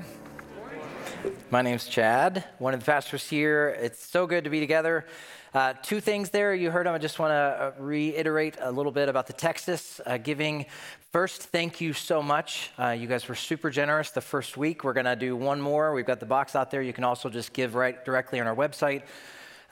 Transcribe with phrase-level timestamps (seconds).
[0.00, 1.36] morning.
[1.50, 3.76] My name's Chad, one of the pastors here.
[3.80, 5.06] It's so good to be together.
[5.52, 6.94] Uh, two things there you heard them.
[6.94, 10.66] I just want to uh, reiterate a little bit about the Texas uh, giving.
[11.12, 12.70] First, thank you so much.
[12.78, 14.84] Uh, you guys were super generous the first week.
[14.84, 15.92] We're going to do one more.
[15.92, 16.82] We've got the box out there.
[16.82, 19.02] You can also just give right directly on our website.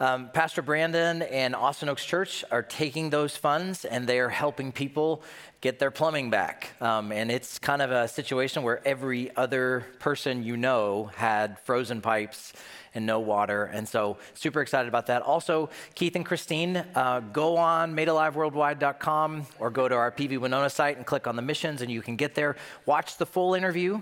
[0.00, 4.70] Um, Pastor Brandon and Austin Oaks Church are taking those funds and they are helping
[4.70, 5.22] people
[5.60, 6.70] get their plumbing back.
[6.80, 12.00] Um, and it's kind of a situation where every other person you know had frozen
[12.00, 12.52] pipes
[12.94, 13.64] and no water.
[13.64, 15.22] And so, super excited about that.
[15.22, 20.96] Also, Keith and Christine, uh, go on madealiveworldwide.com or go to our PV Winona site
[20.96, 22.56] and click on the missions, and you can get there.
[22.86, 24.00] Watch the full interview,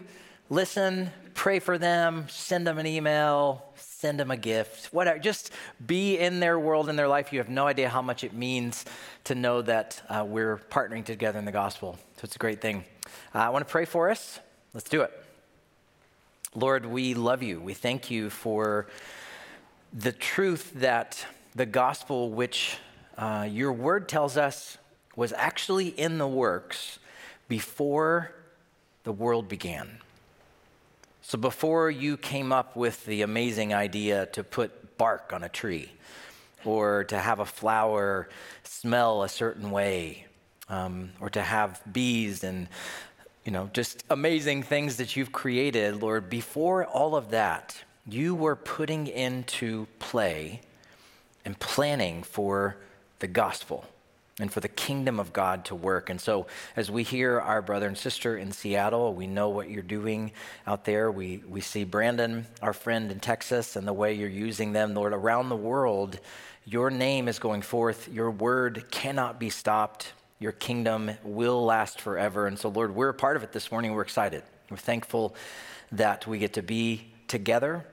[0.51, 3.65] listen, pray for them, send them an email,
[3.99, 5.19] send them a gift, whatever.
[5.19, 5.51] Just
[5.87, 7.33] be in their world, in their life.
[7.33, 8.85] You have no idea how much it means
[9.25, 11.97] to know that uh, we're partnering together in the gospel.
[12.17, 12.85] So it's a great thing.
[13.35, 14.39] Uh, I want to pray for us.
[14.75, 15.25] Let's do it.
[16.55, 17.59] Lord, we love you.
[17.59, 18.87] We thank you for
[19.95, 21.25] the truth that
[21.55, 22.77] the gospel, which
[23.17, 24.77] uh, your word tells us
[25.17, 26.99] was actually in the works
[27.49, 28.33] before
[29.05, 30.01] the world began.
[31.29, 35.91] So before you came up with the amazing idea to put bark on a tree
[36.65, 38.29] or to have a flower
[38.63, 40.27] smell a certain way
[40.69, 42.69] um, or to have bees and
[43.45, 48.55] you know just amazing things that you've created lord before all of that you were
[48.55, 50.61] putting into play
[51.45, 52.77] and planning for
[53.19, 53.85] the gospel
[54.39, 56.11] and for the kingdom of God to work.
[56.11, 59.83] And so, as we hear our brother and sister in Seattle, we know what you're
[59.83, 60.33] doing
[60.67, 61.11] out there.
[61.11, 65.15] We, we see Brandon, our friend in Texas, and the way you're using them, Lord,
[65.15, 66.19] around the world.
[66.67, 68.09] Your name is going forth.
[68.09, 70.13] Your word cannot be stopped.
[70.39, 72.47] Your kingdom will last forever.
[72.47, 73.93] And so, Lord, we're a part of it this morning.
[73.93, 74.43] We're excited.
[74.69, 75.35] We're thankful
[75.93, 77.87] that we get to be together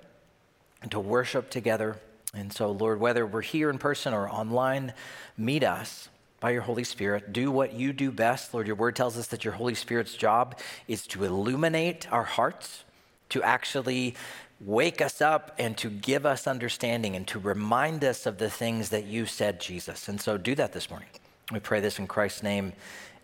[0.82, 1.96] and to worship together.
[2.34, 4.94] And so, Lord, whether we're here in person or online,
[5.38, 6.10] meet us
[6.44, 7.32] by your Holy Spirit.
[7.32, 8.54] Do what you do best.
[8.54, 10.60] Lord, your word tells us that your Holy Spirit's job
[10.90, 12.84] is to illuminate our hearts,
[13.30, 14.16] to actually
[14.60, 18.90] wake us up and to give us understanding and to remind us of the things
[18.90, 20.10] that you said, Jesus.
[20.10, 21.08] And so do that this morning.
[21.50, 22.74] We pray this in Christ's name.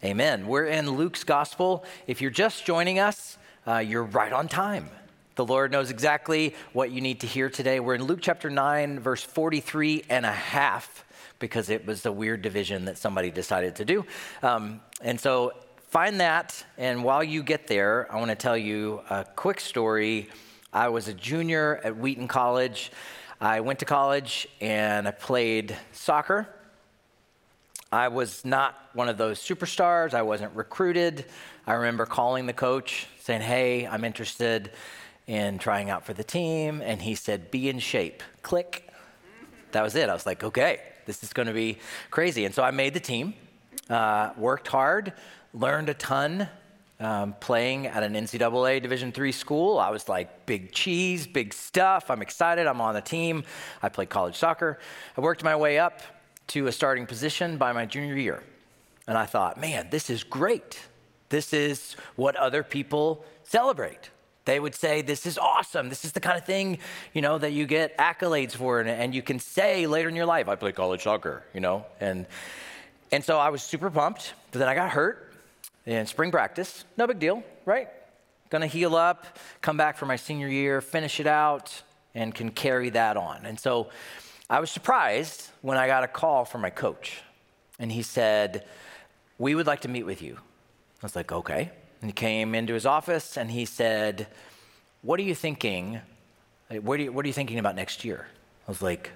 [0.01, 0.47] Amen.
[0.47, 1.83] We're in Luke's gospel.
[2.07, 3.37] If you're just joining us,
[3.67, 4.89] uh, you're right on time.
[5.35, 7.81] The Lord knows exactly what you need to hear today.
[7.81, 11.03] We're in Luke chapter 9, verse 43 and a half
[11.39, 14.05] because it was a weird division that somebody decided to do.
[14.43, 15.53] Um, and so
[15.89, 16.63] find that.
[16.77, 20.29] And while you get there, I want to tell you a quick story.
[20.71, 22.91] I was a junior at Wheaton College.
[23.41, 26.47] I went to college and I played soccer.
[27.91, 30.13] I was not one of those superstars.
[30.13, 31.25] I wasn't recruited.
[31.65, 34.71] I remember calling the coach saying, Hey, I'm interested
[35.25, 36.81] in trying out for the team.
[36.83, 38.21] And he said, Be in shape.
[38.43, 38.87] Click.
[39.71, 40.09] That was it.
[40.09, 40.81] I was like, Okay.
[41.09, 41.79] This is going to be
[42.11, 42.45] crazy.
[42.45, 43.33] And so I made the team,
[43.89, 45.13] uh, worked hard,
[45.55, 46.47] learned a ton.
[47.01, 52.11] Um, playing at an NCAA Division three school, I was like, big cheese, big stuff.
[52.11, 52.67] I'm excited.
[52.67, 53.45] I'm on the team.
[53.81, 54.79] I played college soccer.
[55.17, 56.01] I worked my way up
[56.47, 58.43] to a starting position by my junior year.
[59.07, 60.77] And I thought, man, this is great.
[61.29, 64.09] This is what other people celebrate.
[64.49, 65.89] They would say, This is awesome.
[65.89, 66.79] This is the kind of thing,
[67.13, 70.25] you know, that you get accolades for and, and you can say later in your
[70.25, 71.85] life, I play college soccer, you know?
[71.99, 72.25] And,
[73.11, 75.35] and so I was super pumped, but then I got hurt
[75.85, 76.83] in spring practice.
[76.97, 77.89] No big deal, right?
[78.49, 81.83] Gonna heal up, come back for my senior year, finish it out,
[82.15, 83.45] and can carry that on.
[83.45, 83.91] And so
[84.49, 87.21] I was surprised when I got a call from my coach.
[87.77, 88.65] And he said,
[89.37, 90.37] We would like to meet with you.
[90.37, 91.69] I was like, Okay.
[92.01, 94.27] And he came into his office and he said,
[95.01, 96.01] What are you thinking?
[96.69, 98.27] What are you, what are you thinking about next year?
[98.67, 99.11] I was like,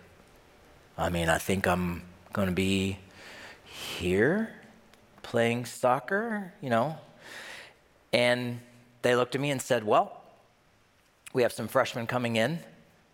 [0.98, 2.98] I mean, I think I'm going to be
[3.66, 4.50] here
[5.22, 6.98] playing soccer, you know.
[8.12, 8.60] And
[9.02, 10.22] they looked at me and said, Well,
[11.34, 12.60] we have some freshmen coming in.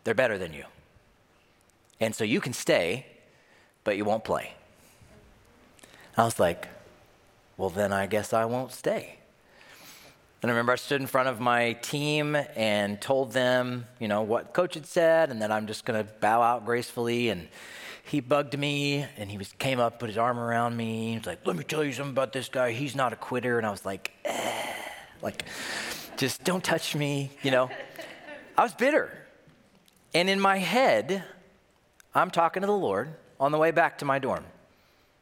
[0.04, 0.65] They're better than you.
[2.00, 3.06] And so you can stay,
[3.83, 4.54] but you won't play.
[6.18, 6.68] I was like,
[7.57, 9.19] Well, then I guess I won't stay.
[10.41, 14.21] And I remember I stood in front of my team and told them, you know,
[14.21, 17.27] what coach had said, and that I'm just going to bow out gracefully.
[17.30, 17.50] And
[18.06, 21.15] he bugged me, and he was came up, put his arm around me.
[21.15, 22.71] He's like, "Let me tell you something about this guy.
[22.71, 24.74] He's not a quitter." And I was like, eh,
[25.21, 25.44] like,
[26.18, 27.69] just don't touch me, you know.
[28.57, 29.12] I was bitter,
[30.13, 31.24] and in my head,
[32.15, 34.45] I'm talking to the Lord on the way back to my dorm.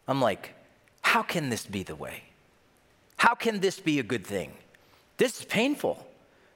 [0.07, 0.53] I'm like,
[1.01, 2.23] how can this be the way?
[3.17, 4.53] How can this be a good thing?
[5.17, 6.05] This is painful.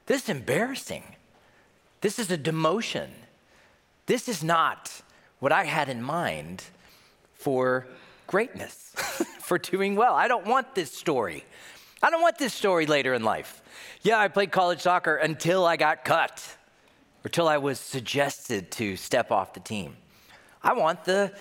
[0.06, 1.02] This is embarrassing.
[2.00, 3.08] This is a demotion.
[4.06, 5.02] This is not
[5.38, 6.64] what I had in mind
[7.34, 7.86] for
[8.26, 8.92] greatness,
[9.40, 10.14] for doing well.
[10.14, 11.44] I don't want this story.
[12.02, 13.62] I don't want this story later in life.
[14.02, 16.56] Yeah, I played college soccer until I got cut,
[17.24, 19.96] or till I was suggested to step off the team.
[20.62, 21.32] I want the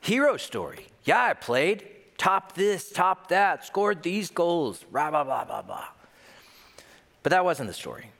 [0.00, 0.86] hero story.
[1.04, 1.86] Yeah, I played,
[2.18, 5.86] top this, top that, scored these goals, blah, blah, blah, blah, blah.
[7.24, 8.10] But that wasn't the story.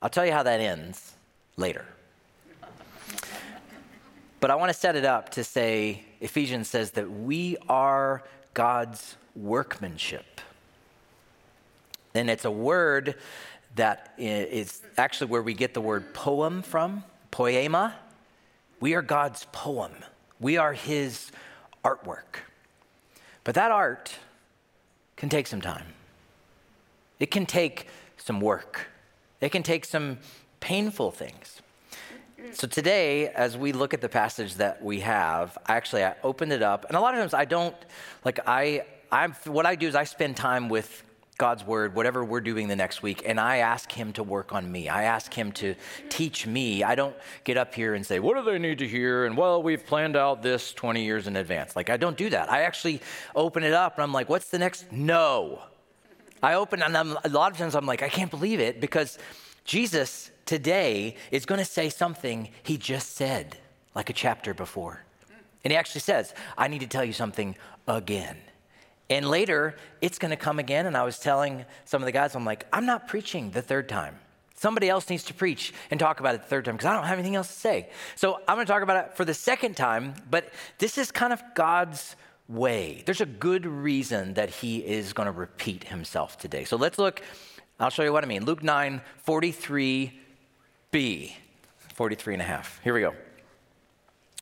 [0.00, 1.12] I'll tell you how that ends
[1.58, 1.84] later.
[4.40, 8.22] But I want to set it up to say Ephesians says that we are
[8.54, 10.40] God's workmanship.
[12.14, 13.16] And it's a word
[13.76, 17.94] that is actually where we get the word poem from, poema.
[18.80, 19.92] We are God's poem.
[20.40, 21.30] We are his
[21.84, 22.40] artwork.
[23.42, 24.16] But that art
[25.16, 25.84] can take some time.
[27.24, 27.86] It can take
[28.18, 28.88] some work.
[29.40, 30.18] It can take some
[30.60, 31.62] painful things.
[32.52, 36.62] So today, as we look at the passage that we have, actually I opened it
[36.62, 37.74] up, and a lot of times I don't
[38.26, 41.02] like I I'm what I do is I spend time with
[41.38, 44.70] God's word, whatever we're doing the next week, and I ask Him to work on
[44.70, 44.90] me.
[44.90, 45.76] I ask Him to
[46.10, 46.84] teach me.
[46.84, 49.24] I don't get up here and say, What do they need to hear?
[49.24, 51.74] And well, we've planned out this 20 years in advance.
[51.74, 52.52] Like, I don't do that.
[52.52, 53.00] I actually
[53.34, 54.92] open it up and I'm like, What's the next?
[54.92, 55.62] No.
[56.44, 59.18] I open and I'm, a lot of times I'm like, I can't believe it because
[59.64, 63.56] Jesus today is going to say something he just said
[63.94, 65.02] like a chapter before.
[65.64, 67.56] And he actually says, I need to tell you something
[67.88, 68.36] again.
[69.08, 70.84] And later, it's going to come again.
[70.84, 73.88] And I was telling some of the guys, I'm like, I'm not preaching the third
[73.88, 74.18] time.
[74.54, 77.04] Somebody else needs to preach and talk about it the third time because I don't
[77.04, 77.88] have anything else to say.
[78.16, 81.32] So I'm going to talk about it for the second time, but this is kind
[81.32, 82.16] of God's
[82.48, 83.02] way.
[83.06, 86.64] There's a good reason that he is going to repeat himself today.
[86.64, 87.22] So let's look.
[87.80, 88.44] I'll show you what I mean.
[88.44, 91.32] Luke 9, 43b,
[91.94, 92.80] 43 and a half.
[92.84, 93.14] Here we go.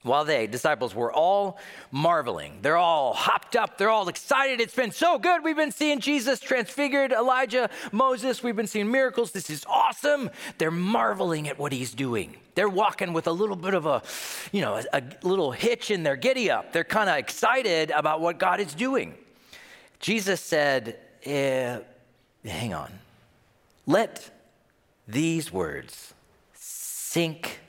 [0.03, 1.59] While they, disciples, were all
[1.93, 4.61] marveling, they're all hopped up, they're all excited.
[4.61, 5.45] It's been so good.
[5.45, 9.31] We've been seeing Jesus transfigured, Elijah, Moses, we've been seeing miracles.
[9.31, 10.31] This is awesome.
[10.59, 12.37] They're marveling at what he's doing.
[12.57, 14.03] They're walking with a little bit of a,
[14.51, 16.73] you know, a, a little hitch in their giddy up.
[16.73, 19.15] They're kind of excited about what God is doing.
[20.01, 21.79] Jesus said, eh,
[22.45, 22.93] Hang on.
[23.87, 24.31] Let
[25.07, 26.15] these words
[26.55, 27.61] sink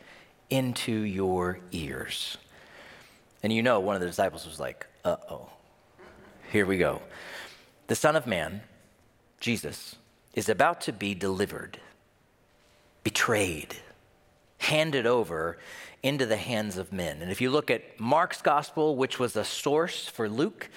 [0.54, 2.38] into your ears.
[3.42, 5.50] And you know, one of the disciples was like, uh oh,
[6.52, 7.02] here we go.
[7.88, 8.62] The Son of Man,
[9.40, 9.96] Jesus,
[10.36, 11.80] is about to be delivered,
[13.04, 13.78] betrayed,
[14.60, 15.58] handed over
[16.04, 17.24] into the hands of men.
[17.24, 20.70] And if you look at Mark's gospel, which was a source for Luke,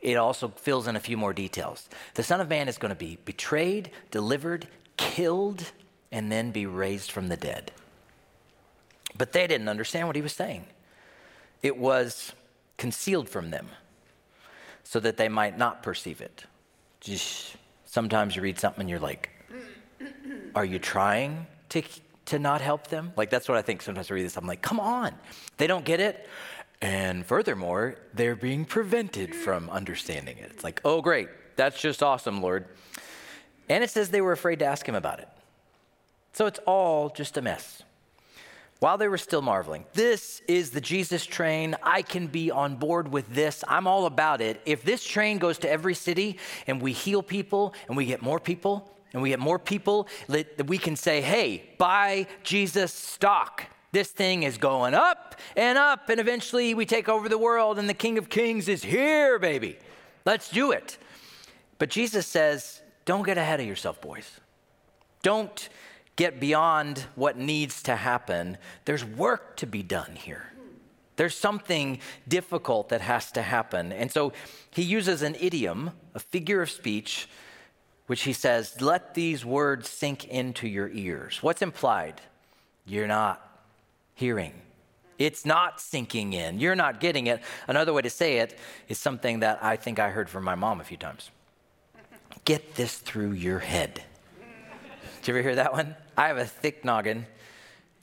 [0.00, 1.90] it also fills in a few more details.
[2.14, 5.70] The Son of Man is going to be betrayed, delivered, killed,
[6.10, 7.72] and then be raised from the dead.
[9.16, 10.66] But they didn't understand what he was saying.
[11.62, 12.32] It was
[12.76, 13.68] concealed from them
[14.84, 16.44] so that they might not perceive it.
[17.00, 19.30] Just sometimes you read something and you're like,
[20.54, 21.82] are you trying to,
[22.26, 23.12] to not help them?
[23.16, 24.36] Like, that's what I think sometimes I read this.
[24.36, 25.14] I'm like, come on.
[25.56, 26.28] They don't get it.
[26.80, 30.50] And furthermore, they're being prevented from understanding it.
[30.52, 31.28] It's like, oh, great.
[31.54, 32.66] That's just awesome, Lord.
[33.68, 35.28] And it says they were afraid to ask him about it.
[36.32, 37.82] So it's all just a mess
[38.82, 41.76] while they were still marveling, this is the Jesus train.
[41.84, 43.62] I can be on board with this.
[43.68, 44.60] I'm all about it.
[44.66, 48.40] If this train goes to every city and we heal people and we get more
[48.40, 53.66] people and we get more people, that we can say, hey, buy Jesus stock.
[53.92, 57.88] This thing is going up and up, and eventually we take over the world, and
[57.88, 59.78] the King of Kings is here, baby.
[60.26, 60.98] Let's do it.
[61.78, 64.40] But Jesus says, don't get ahead of yourself, boys.
[65.22, 65.68] Don't
[66.16, 70.52] get beyond what needs to happen, there's work to be done here.
[71.16, 73.92] There's something difficult that has to happen.
[73.92, 74.32] And so
[74.70, 77.28] he uses an idiom, a figure of speech,
[78.06, 81.42] which he says, let these words sink into your ears.
[81.42, 82.20] What's implied?
[82.86, 83.46] You're not
[84.14, 84.52] hearing.
[85.18, 86.58] It's not sinking in.
[86.58, 87.40] You're not getting it.
[87.68, 90.80] Another way to say it is something that I think I heard from my mom
[90.80, 91.30] a few times.
[92.44, 94.02] Get this through your head.
[95.20, 95.94] Did you ever hear that one?
[96.16, 97.26] I have a thick noggin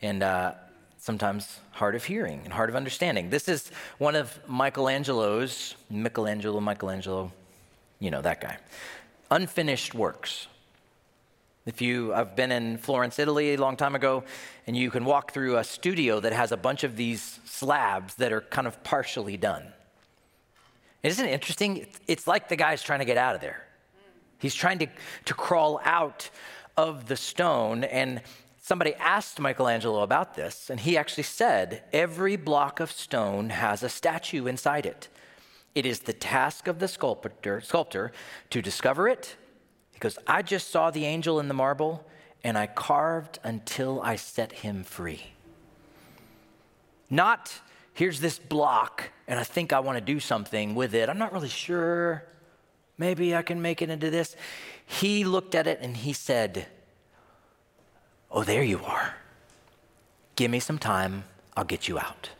[0.01, 0.53] and uh,
[0.97, 3.29] sometimes hard of hearing and hard of understanding.
[3.29, 7.31] This is one of Michelangelo's, Michelangelo, Michelangelo,
[7.99, 8.57] you know, that guy.
[9.31, 10.47] Unfinished works.
[11.65, 14.23] If you, I've been in Florence, Italy a long time ago,
[14.65, 18.33] and you can walk through a studio that has a bunch of these slabs that
[18.33, 19.63] are kind of partially done.
[21.03, 21.85] Isn't it interesting?
[22.07, 23.63] It's like the guy's trying to get out of there.
[24.39, 24.87] He's trying to,
[25.25, 26.29] to crawl out
[26.79, 27.83] of the stone.
[27.83, 28.21] And
[28.61, 33.89] somebody asked Michelangelo about this, and he actually said, Every block of stone has a
[33.89, 35.09] statue inside it.
[35.75, 38.11] It is the task of the sculptor, sculptor
[38.49, 39.35] to discover it,
[39.93, 42.05] because I just saw the angel in the marble
[42.43, 45.23] and I carved until I set him free.
[47.09, 47.59] Not,
[47.93, 51.09] here's this block and I think I want to do something with it.
[51.09, 52.23] I'm not really sure.
[52.97, 54.35] Maybe I can make it into this.
[54.89, 56.65] He looked at it and he said,
[58.31, 59.13] Oh, there you are.
[60.35, 62.31] Give me some time, I'll get you out.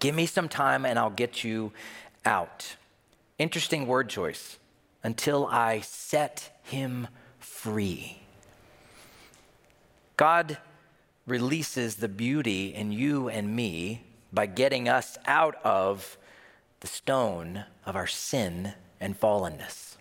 [0.00, 1.72] Give me some time and I'll get you
[2.24, 2.74] out.
[3.38, 4.58] Interesting word choice.
[5.04, 7.06] Until I set him
[7.38, 8.20] free.
[10.16, 10.58] God
[11.26, 14.02] releases the beauty in you and me
[14.32, 16.18] by getting us out of
[16.80, 19.91] the stone of our sin and fallenness.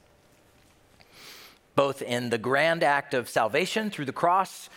[1.76, 4.70] Both in the grand act of salvation through the cross,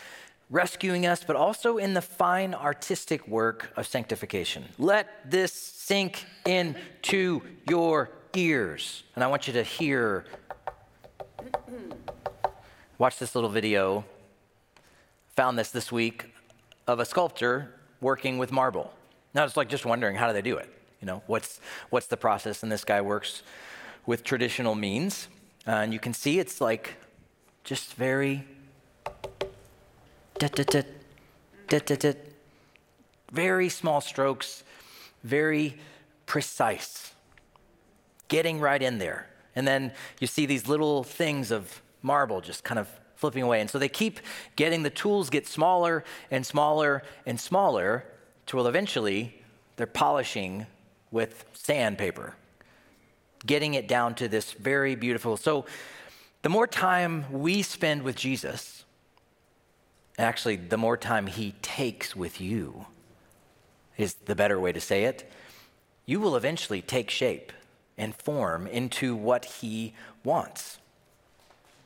[0.51, 4.65] rescuing us, but also in the fine artistic work of sanctification.
[4.79, 9.05] Let this sink into your ears.
[9.15, 10.25] And I want you to hear.
[12.99, 14.05] Watch this little video.
[15.37, 16.33] Found this this week
[16.87, 18.93] of a sculptor working with marble.
[19.35, 20.71] Now it's like just wondering how do they do it?
[21.01, 21.61] You know, what's
[21.91, 22.63] what's the process?
[22.63, 23.43] And this guy works
[24.07, 25.29] with traditional means,
[25.67, 26.97] uh, and you can see it's like
[27.65, 28.45] just very
[33.33, 34.63] very small strokes,
[35.23, 35.77] very
[36.27, 37.13] precise,
[38.29, 39.29] getting right in there.
[39.57, 43.61] And then you see these little things of marble just kind of flipping away.
[43.61, 44.21] And so they keep
[44.57, 48.05] getting the tools get smaller and smaller and smaller
[48.47, 49.43] till eventually
[49.77, 50.67] they're polishing
[51.11, 52.35] with sandpaper,
[53.47, 55.37] getting it down to this very beautiful.
[55.37, 55.67] So
[56.43, 58.85] the more time we spend with Jesus,
[60.19, 62.87] actually, the more time he takes with you
[63.97, 65.31] is the better way to say it.
[66.07, 67.53] You will eventually take shape
[67.97, 70.79] and form into what he wants.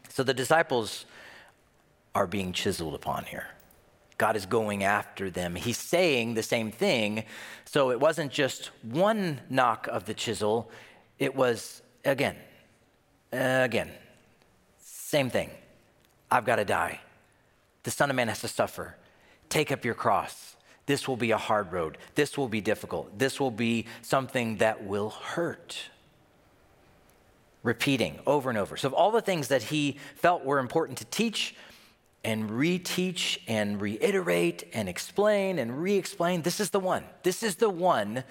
[0.09, 1.05] So the disciples
[2.15, 3.49] are being chiseled upon here.
[4.17, 5.55] God is going after them.
[5.55, 7.23] He's saying the same thing.
[7.65, 10.71] So it wasn't just one knock of the chisel,
[11.19, 12.37] it was again,
[13.33, 13.91] again,
[14.81, 15.51] same thing.
[16.31, 17.01] I've got to die.
[17.83, 18.97] The Son of Man has to suffer.
[19.49, 20.57] Take up your cross.
[20.87, 21.99] This will be a hard road.
[22.15, 23.19] This will be difficult.
[23.19, 25.79] This will be something that will hurt.
[27.63, 28.77] Repeating over and over.
[28.77, 31.55] So, of all the things that he felt were important to teach,
[32.25, 36.43] and reteach and reiterate and explain and re explain.
[36.43, 37.05] This is the one.
[37.23, 38.25] This is the one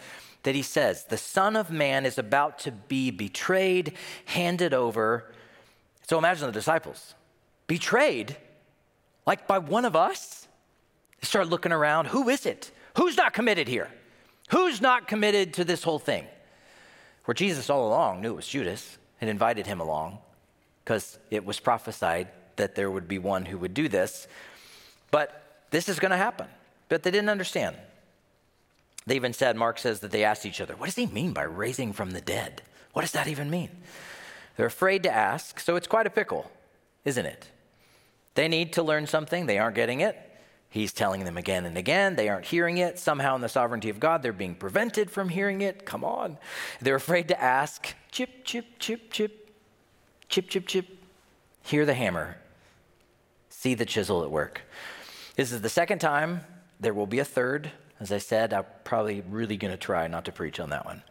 [0.43, 3.93] that he says the Son of Man is about to be betrayed,
[4.25, 5.31] handed over.
[6.07, 7.15] So imagine the disciples
[7.67, 8.37] betrayed,
[9.25, 10.47] like by one of us.
[11.19, 12.07] They start looking around.
[12.07, 12.71] Who is it?
[12.95, 13.89] Who's not committed here?
[14.49, 16.25] Who's not committed to this whole thing?
[17.25, 20.19] Where Jesus all along knew it was Judas and invited him along
[20.83, 24.27] because it was prophesied that there would be one who would do this.
[25.11, 26.47] But this is going to happen.
[26.89, 27.75] But they didn't understand.
[29.05, 31.43] They even said, Mark says that they asked each other, What does he mean by
[31.43, 32.61] raising from the dead?
[32.93, 33.69] What does that even mean?
[34.55, 36.51] They're afraid to ask, so it's quite a pickle,
[37.05, 37.47] isn't it?
[38.35, 40.17] They need to learn something, they aren't getting it.
[40.69, 42.17] He's telling them again and again.
[42.17, 42.99] They aren't hearing it.
[42.99, 45.85] Somehow, in the sovereignty of God, they're being prevented from hearing it.
[45.85, 46.37] Come on.
[46.81, 47.95] They're afraid to ask.
[48.11, 49.55] Chip, chip, chip, chip.
[50.27, 50.85] Chip, chip, chip.
[51.63, 52.37] Hear the hammer
[53.67, 54.61] see the chisel at work.
[55.35, 56.39] This is the second time.
[56.79, 57.69] There will be a third.
[57.99, 61.03] As I said, I'm probably really going to try not to preach on that one.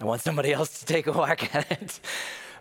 [0.00, 1.98] I want somebody else to take a whack at it.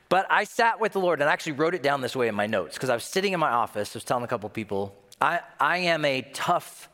[0.09, 2.35] But I sat with the Lord and I actually wrote it down this way in
[2.35, 4.95] my notes because I was sitting in my office, I was telling a couple people,
[5.21, 6.89] I, I am a tough,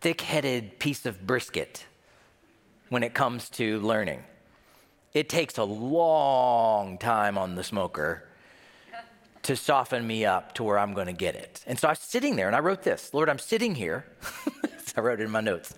[0.00, 1.84] thick headed piece of brisket
[2.90, 4.22] when it comes to learning.
[5.14, 8.25] It takes a long time on the smoker
[9.46, 11.62] to soften me up to where I'm going to get it.
[11.68, 14.04] And so I was sitting there and I wrote this Lord, I'm sitting here.
[14.96, 15.72] I wrote it in my notes.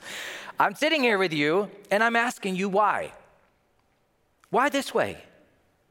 [0.59, 3.13] I'm sitting here with you and I'm asking you why.
[4.49, 5.19] Why this way?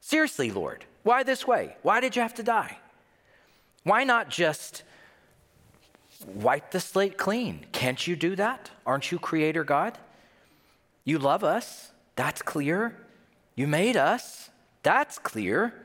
[0.01, 1.75] Seriously, Lord, why this way?
[1.83, 2.79] Why did you have to die?
[3.83, 4.81] Why not just
[6.25, 7.67] wipe the slate clean?
[7.73, 8.71] Can't you do that?
[8.87, 9.99] Aren't you creator God?
[11.03, 11.91] You love us.
[12.15, 12.97] That's clear.
[13.55, 14.49] You made us.
[14.81, 15.75] That's clear.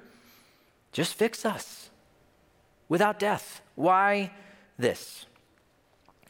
[0.93, 1.82] Just fix us
[2.93, 3.63] without death.
[3.75, 4.31] Why
[4.77, 5.25] this?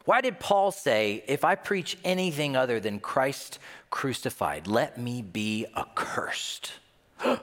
[0.05, 3.59] Why did Paul say, if I preach anything other than Christ
[3.91, 6.75] crucified, let me be accursed?
[7.25, 7.41] I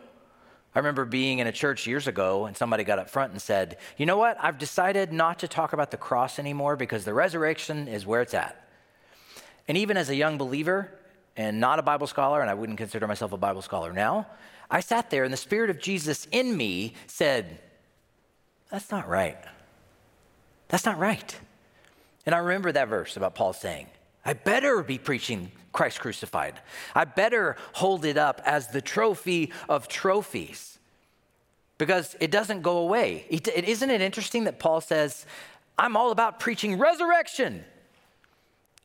[0.73, 4.05] remember being in a church years ago and somebody got up front and said, You
[4.05, 4.37] know what?
[4.39, 8.33] I've decided not to talk about the cross anymore because the resurrection is where it's
[8.33, 8.69] at.
[9.67, 10.97] And even as a young believer
[11.35, 14.27] and not a Bible scholar, and I wouldn't consider myself a Bible scholar now,
[14.71, 17.59] I sat there and the Spirit of Jesus in me said,
[18.69, 19.37] That's not right.
[20.67, 21.35] That's not right.
[22.25, 23.87] And I remember that verse about Paul saying,
[24.23, 26.59] I better be preaching Christ crucified.
[26.93, 30.77] I better hold it up as the trophy of trophies
[31.77, 33.25] because it doesn't go away.
[33.29, 35.25] is isn't it interesting that Paul says,
[35.77, 37.63] I'm all about preaching resurrection?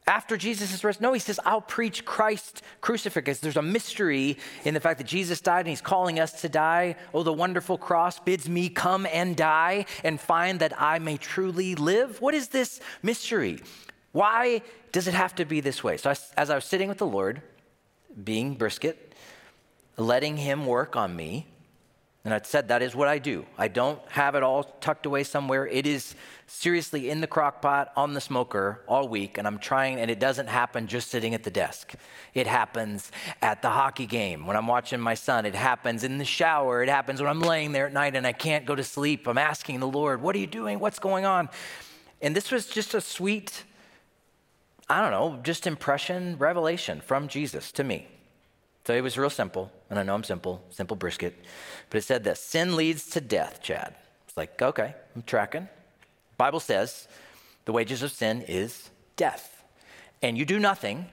[0.06, 3.38] After Jesus raised, no, he says, I'll preach Christ crucifix.
[3.38, 6.96] There's a mystery in the fact that Jesus died and he's calling us to die.
[7.14, 11.74] Oh, the wonderful cross bids me come and die and find that I may truly
[11.74, 12.20] live.
[12.20, 13.60] What is this mystery?
[14.12, 14.60] Why
[14.92, 15.96] does it have to be this way?
[15.96, 17.40] So, I, as I was sitting with the Lord,
[18.22, 19.14] being brisket,
[19.96, 21.46] letting Him work on me,
[22.24, 23.44] and I said, that is what I do.
[23.58, 25.66] I don't have it all tucked away somewhere.
[25.66, 26.14] It is
[26.46, 30.18] seriously in the crock pot on the smoker all week, and I'm trying, and it
[30.18, 31.94] doesn't happen just sitting at the desk.
[32.32, 33.12] It happens
[33.42, 35.44] at the hockey game when I'm watching my son.
[35.44, 36.82] It happens in the shower.
[36.82, 39.26] It happens when I'm laying there at night and I can't go to sleep.
[39.26, 40.80] I'm asking the Lord, What are you doing?
[40.80, 41.50] What's going on?
[42.22, 43.64] And this was just a sweet
[44.88, 48.06] I don't know, just impression, revelation from Jesus to me.
[48.86, 51.34] So it was real simple, and I know I'm simple, simple brisket.
[51.88, 53.94] But it said this sin leads to death, Chad.
[54.28, 55.68] It's like, okay, I'm tracking.
[56.36, 57.08] Bible says
[57.64, 59.62] the wages of sin is death.
[60.20, 61.06] And you do nothing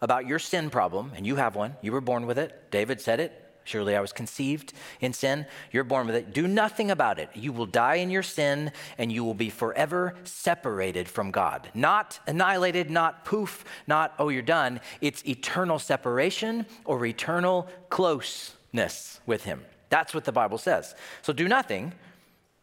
[0.00, 1.76] about your sin problem, and you have one.
[1.82, 2.70] You were born with it.
[2.70, 3.39] David said it.
[3.64, 5.46] Surely I was conceived in sin.
[5.70, 6.32] You're born with it.
[6.32, 7.30] Do nothing about it.
[7.34, 11.68] You will die in your sin and you will be forever separated from God.
[11.74, 14.80] Not annihilated, not poof, not, oh, you're done.
[15.00, 19.62] It's eternal separation or eternal closeness with Him.
[19.88, 20.94] That's what the Bible says.
[21.22, 21.92] So do nothing.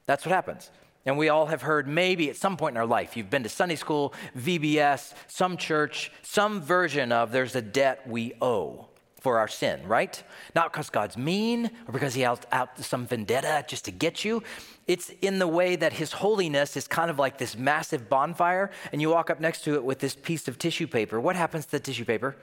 [0.07, 0.71] That's what happens.
[1.05, 3.49] And we all have heard maybe at some point in our life, you've been to
[3.49, 8.87] Sunday school, VBS, some church, some version of there's a debt we owe
[9.27, 10.23] for our sin, right?
[10.55, 14.41] Not because God's mean or because he has out some vendetta just to get you.
[14.87, 19.01] It's in the way that his holiness is kind of like this massive bonfire, and
[19.01, 21.19] you walk up next to it with this piece of tissue paper.
[21.19, 22.37] What happens to the tissue paper?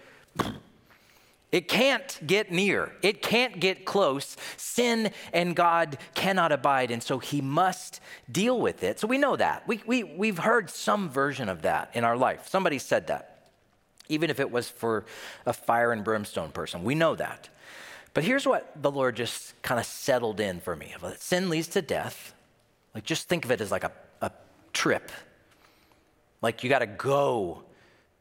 [1.50, 2.92] It can't get near.
[3.00, 4.36] It can't get close.
[4.58, 9.00] Sin and God cannot abide, and so he must deal with it.
[9.00, 9.66] So we know that.
[9.66, 12.46] We, we, we've heard some version of that in our life.
[12.46, 13.33] Somebody said that
[14.08, 15.04] even if it was for
[15.46, 16.84] a fire and brimstone person.
[16.84, 17.48] We know that.
[18.12, 21.82] But here's what the Lord just kind of settled in for me sin leads to
[21.82, 22.34] death.
[22.94, 24.30] Like, just think of it as like a, a
[24.72, 25.10] trip.
[26.40, 27.64] Like, you got to go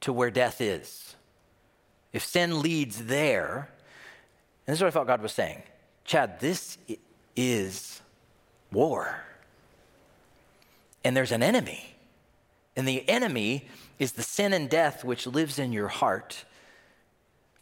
[0.02, 1.16] to where death is.
[2.12, 3.70] If sin leads there,
[4.66, 5.62] and this is what I felt God was saying
[6.06, 6.78] Chad, this
[7.36, 8.02] is
[8.72, 9.24] war.
[11.04, 11.93] And there's an enemy.
[12.76, 13.68] And the enemy
[14.00, 16.46] is the sin and death which lives in your heart,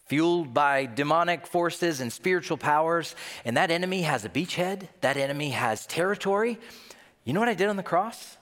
[0.06, 3.15] fueled by demonic forces and spiritual powers.
[3.43, 6.60] And that enemy has a beachhead, that enemy has territory.
[7.24, 8.38] You know what I did on the cross?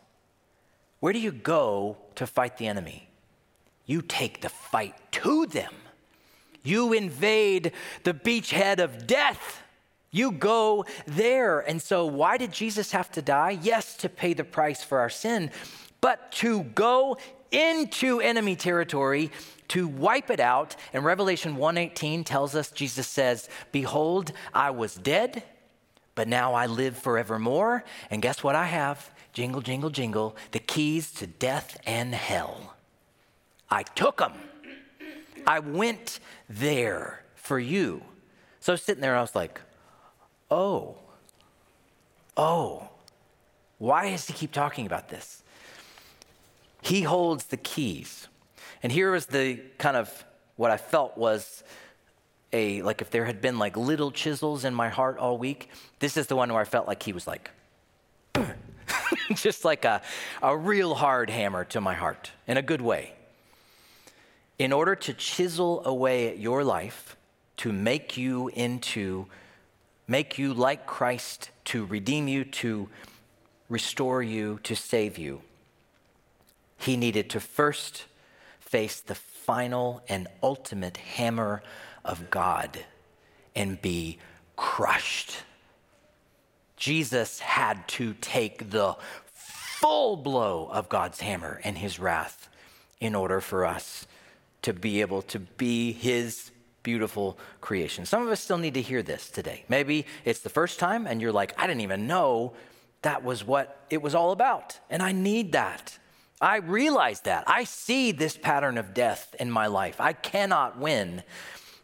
[0.99, 3.10] Where do you go to fight the enemy?
[3.86, 5.73] You take the fight to them.
[6.63, 7.71] You invade
[8.03, 9.63] the beachhead of death.
[10.12, 11.60] You go there.
[11.60, 13.58] And so, why did Jesus have to die?
[13.62, 15.51] Yes, to pay the price for our sin,
[16.02, 17.18] but to go
[17.52, 19.32] into enemy territory
[19.70, 20.76] to wipe it out.
[20.94, 25.44] And Revelation 1:18 tells us Jesus says, "Behold, I was dead,
[26.16, 29.12] but now I live forevermore, and guess what I have?
[29.32, 32.76] Jingle jingle jingle, the keys to death and hell.
[33.70, 34.34] I took them.
[35.46, 38.04] I went there for you."
[38.60, 39.62] So sitting there I was like,
[40.52, 40.98] "Oh.
[42.36, 42.90] Oh.
[43.78, 45.44] Why does he keep talking about this?"
[46.82, 48.28] He holds the keys.
[48.82, 51.63] And here was the kind of what I felt was
[52.52, 56.18] a, like if there had been like little chisels in my heart all week, this
[56.18, 57.52] is the one where I felt like he was like,
[59.34, 60.02] just like a,
[60.42, 63.13] a real hard hammer to my heart in a good way.
[64.58, 67.15] In order to chisel away at your life,
[67.58, 69.28] to make you into,
[70.08, 72.89] make you like Christ, to redeem you, to
[73.70, 75.42] restore you, to save you,
[76.80, 78.06] he needed to first
[78.60, 81.62] face the final and ultimate hammer
[82.04, 82.86] of God
[83.56, 84.18] and be
[84.56, 85.44] crushed.
[86.78, 88.96] Jesus had to take the
[89.34, 92.50] full blow of God's hammer and his wrath
[93.00, 94.08] in order for us
[94.62, 96.52] to be able to be his
[96.84, 98.06] beautiful creation.
[98.06, 99.63] Some of us still need to hear this today.
[99.68, 102.54] Maybe it's the first time and you're like, I didn't even know
[103.02, 104.80] that was what it was all about.
[104.89, 105.98] And I need that.
[106.41, 107.43] I realize that.
[107.47, 109.99] I see this pattern of death in my life.
[109.99, 111.23] I cannot win.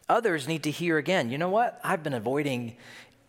[0.08, 1.80] Others need to hear again, you know what?
[1.84, 2.78] I've been avoiding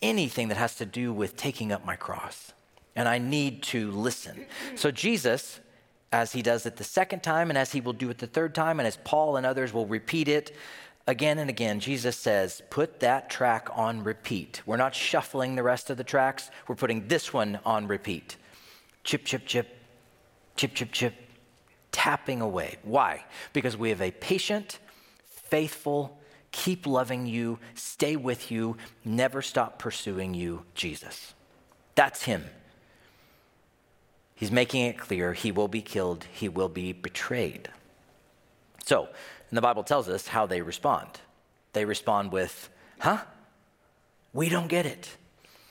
[0.03, 2.53] anything that has to do with taking up my cross,
[2.95, 4.47] and I need to listen.
[4.75, 5.61] So, Jesus,
[6.13, 8.55] as he does it the second time, and as he will do it the third
[8.55, 10.55] time, and as Paul and others will repeat it
[11.07, 14.63] again and again, Jesus says, Put that track on repeat.
[14.67, 18.37] We're not shuffling the rest of the tracks, we're putting this one on repeat.
[19.03, 19.76] Chip, chip, chip,
[20.57, 21.15] chip, chip, chip,
[21.93, 22.77] tapping away.
[22.83, 23.25] Why?
[23.53, 24.79] Because we have a patient,
[25.25, 26.19] faithful,
[26.53, 31.35] keep loving you, stay with you, never stop pursuing you, Jesus.
[31.95, 32.45] That's him.
[34.35, 37.71] He's making it clear he will be killed, he will be betrayed.
[38.85, 39.09] So,
[39.51, 41.09] and the Bible tells us how they respond.
[41.73, 43.19] They respond with, huh?
[44.33, 45.09] We don't get it.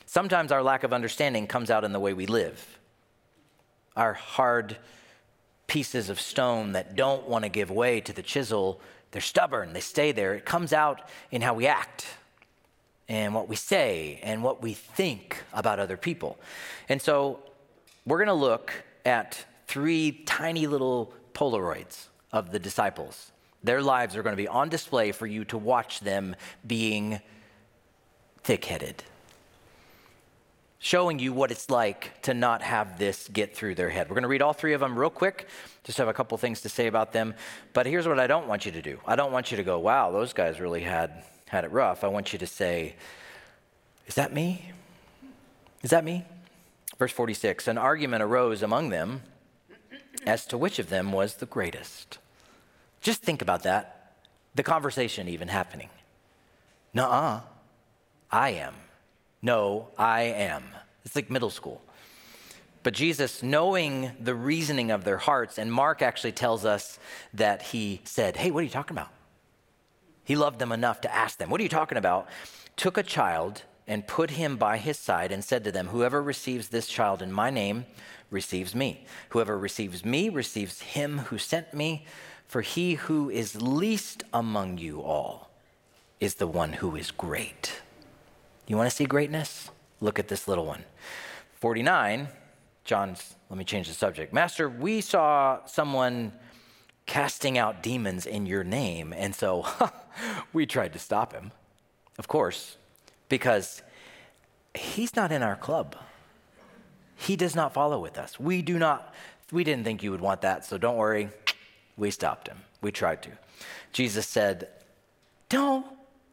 [0.05, 2.79] Sometimes our lack of understanding comes out in the way we live.
[3.95, 4.77] Our hard
[5.67, 8.79] pieces of stone that don't want to give way to the chisel
[9.15, 10.33] they're stubborn, they stay there.
[10.33, 12.05] It comes out in how we act
[13.07, 16.37] and what we say and what we think about other people.
[16.89, 17.39] And so
[18.05, 18.73] we're going to look
[19.05, 23.31] at three tiny little Polaroids of the disciples.
[23.63, 26.35] Their lives are going to be on display for you to watch them
[26.67, 27.21] being
[28.43, 29.01] thick headed
[30.85, 34.07] showing you what it's like to not have this get through their head.
[34.07, 35.47] We're going to read all three of them real quick,
[35.83, 37.33] just have a couple things to say about them.
[37.73, 39.79] But here's what I don't want you to do I don't want you to go,
[39.79, 42.03] wow, those guys really had, had it rough.
[42.03, 42.97] I want you to say,
[44.05, 44.73] is that me?
[45.81, 46.23] Is that me?
[46.99, 49.23] Verse 46 An argument arose among them
[50.23, 52.19] as to which of them was the greatest.
[53.01, 54.13] Just think about that.
[54.53, 55.89] The conversation even happening.
[56.93, 57.41] Nuh uh,
[58.31, 58.75] I am.
[59.41, 60.74] No, I am.
[61.05, 61.81] It's like middle school.
[62.83, 66.99] But Jesus, knowing the reasoning of their hearts, and Mark actually tells us
[67.33, 69.09] that he said, Hey, what are you talking about?
[70.23, 72.27] He loved them enough to ask them, What are you talking about?
[72.75, 76.69] Took a child and put him by his side and said to them, Whoever receives
[76.69, 77.85] this child in my name
[78.29, 79.05] receives me.
[79.29, 82.05] Whoever receives me receives him who sent me.
[82.47, 85.49] For he who is least among you all
[86.19, 87.81] is the one who is great.
[88.67, 89.69] You want to see greatness?
[90.01, 90.83] Look at this little one.
[91.53, 92.27] 49,
[92.83, 94.33] John's, let me change the subject.
[94.33, 96.31] Master, we saw someone
[97.05, 99.65] casting out demons in your name, and so
[100.53, 101.51] we tried to stop him,
[102.17, 102.77] of course,
[103.29, 103.81] because
[104.73, 105.95] he's not in our club.
[107.15, 108.39] He does not follow with us.
[108.39, 109.13] We do not,
[109.51, 111.29] we didn't think you would want that, so don't worry.
[111.97, 112.57] We stopped him.
[112.81, 113.31] We tried to.
[113.93, 114.67] Jesus said,
[115.47, 115.85] Don't,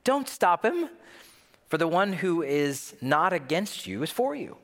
[0.05, 0.89] don't stop him.
[1.73, 4.59] For the one who is not against you is for you.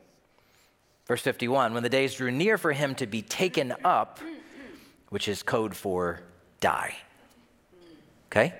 [1.07, 4.19] Verse 51 When the days drew near for him to be taken up,
[5.09, 6.21] which is code for
[6.59, 6.95] die.
[8.27, 8.53] Okay?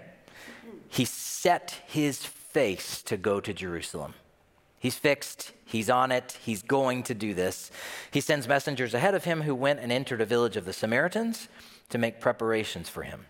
[0.87, 4.15] He set his face to go to Jerusalem.
[4.79, 7.69] He's fixed, he's on it, he's going to do this.
[8.09, 11.49] He sends messengers ahead of him who went and entered a village of the Samaritans
[11.89, 13.27] to make preparations for him.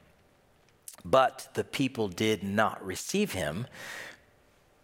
[1.03, 3.67] But the people did not receive him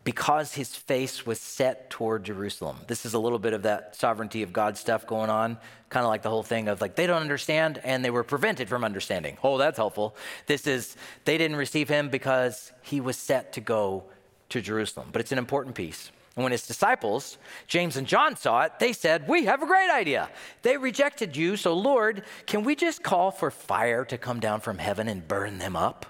[0.06, 2.78] because his face was set toward Jerusalem.
[2.88, 5.58] This is a little bit of that sovereignty of God stuff going on,
[5.89, 8.70] kind of like the whole thing of like they don't understand and they were prevented
[8.70, 9.38] from understanding.
[9.44, 10.15] Oh, that's helpful.
[10.46, 14.04] This is they didn't receive him because he was set to go
[14.50, 15.10] to Jerusalem.
[15.12, 16.12] But it's an important piece.
[16.36, 19.89] And when his disciples, James and John, saw it, they said, We have a great
[19.89, 20.30] idea.
[20.62, 24.78] They rejected you, so Lord, can we just call for fire to come down from
[24.78, 26.06] heaven and burn them up?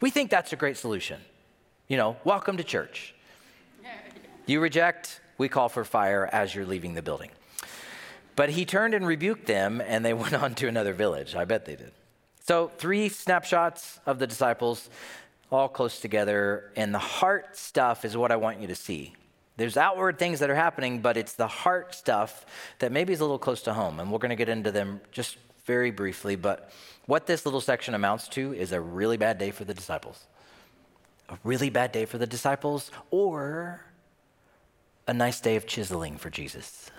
[0.00, 1.20] We think that's a great solution.
[1.92, 3.14] You know, welcome to church.
[4.46, 7.28] You reject, we call for fire as you're leaving the building.
[8.34, 11.34] But he turned and rebuked them, and they went on to another village.
[11.34, 11.92] I bet they did.
[12.46, 14.88] So, three snapshots of the disciples,
[15.50, 16.72] all close together.
[16.76, 19.14] And the heart stuff is what I want you to see.
[19.58, 22.46] There's outward things that are happening, but it's the heart stuff
[22.78, 24.00] that maybe is a little close to home.
[24.00, 26.36] And we're going to get into them just very briefly.
[26.36, 26.72] But
[27.04, 30.24] what this little section amounts to is a really bad day for the disciples
[31.28, 33.80] a really bad day for the disciples or
[35.06, 36.90] a nice day of chiseling for Jesus.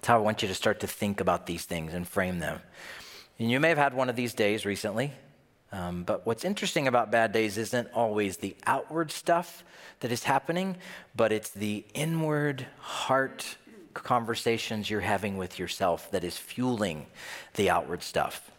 [0.00, 2.60] That's how I want you to start to think about these things and frame them.
[3.38, 5.12] And you may have had one of these days recently,
[5.72, 9.64] um, but what's interesting about bad days isn't always the outward stuff
[10.00, 10.76] that is happening,
[11.14, 13.56] but it's the inward heart
[13.94, 17.06] conversations you're having with yourself that is fueling
[17.54, 18.50] the outward stuff.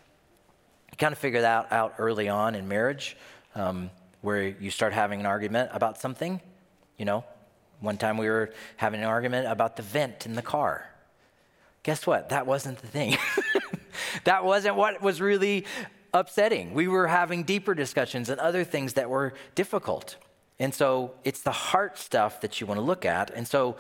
[0.92, 3.18] You kind of figure that out early on in marriage
[3.56, 3.90] um,
[4.22, 6.42] where you start having an argument about something.
[6.98, 7.26] You know,
[7.80, 10.88] one time we were having an argument about the vent in the car.
[11.84, 12.30] Guess what?
[12.30, 13.18] That wasn't the thing.
[14.24, 15.66] that wasn't what was really
[16.14, 16.74] upsetting.
[16.74, 20.16] We were having deeper discussions and other things that were difficult.
[20.60, 23.32] And so it's the heart stuff that you want to look at.
[23.32, 23.78] And so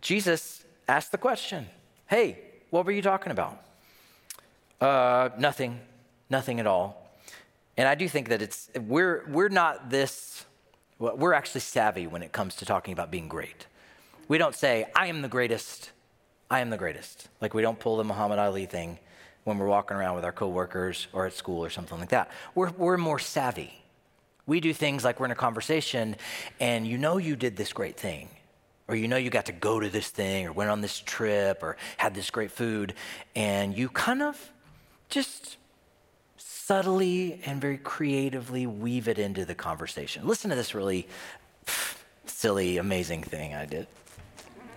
[0.00, 1.66] Jesus asked the question
[2.06, 2.38] Hey,
[2.70, 3.62] what were you talking about?
[4.80, 5.80] Uh, nothing,
[6.30, 7.05] nothing at all.
[7.76, 10.44] And I do think that it's, we're, we're not this,
[10.98, 13.66] well, we're actually savvy when it comes to talking about being great.
[14.28, 15.90] We don't say, I am the greatest,
[16.50, 17.28] I am the greatest.
[17.40, 18.98] Like we don't pull the Muhammad Ali thing
[19.44, 22.30] when we're walking around with our coworkers or at school or something like that.
[22.54, 23.82] We're, we're more savvy.
[24.46, 26.16] We do things like we're in a conversation
[26.60, 28.28] and you know you did this great thing,
[28.88, 31.62] or you know you got to go to this thing, or went on this trip,
[31.62, 32.94] or had this great food,
[33.34, 34.52] and you kind of
[35.08, 35.56] just
[36.66, 40.26] subtly and very creatively weave it into the conversation.
[40.26, 41.06] Listen to this really
[42.26, 43.86] silly, amazing thing I did.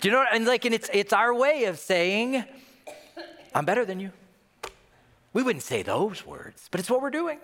[0.00, 0.34] Do you know what?
[0.34, 2.44] And like, and it's it's our way of saying,
[3.54, 4.10] "I'm better than you."
[5.34, 7.40] We wouldn't say those words, but it's what we're doing.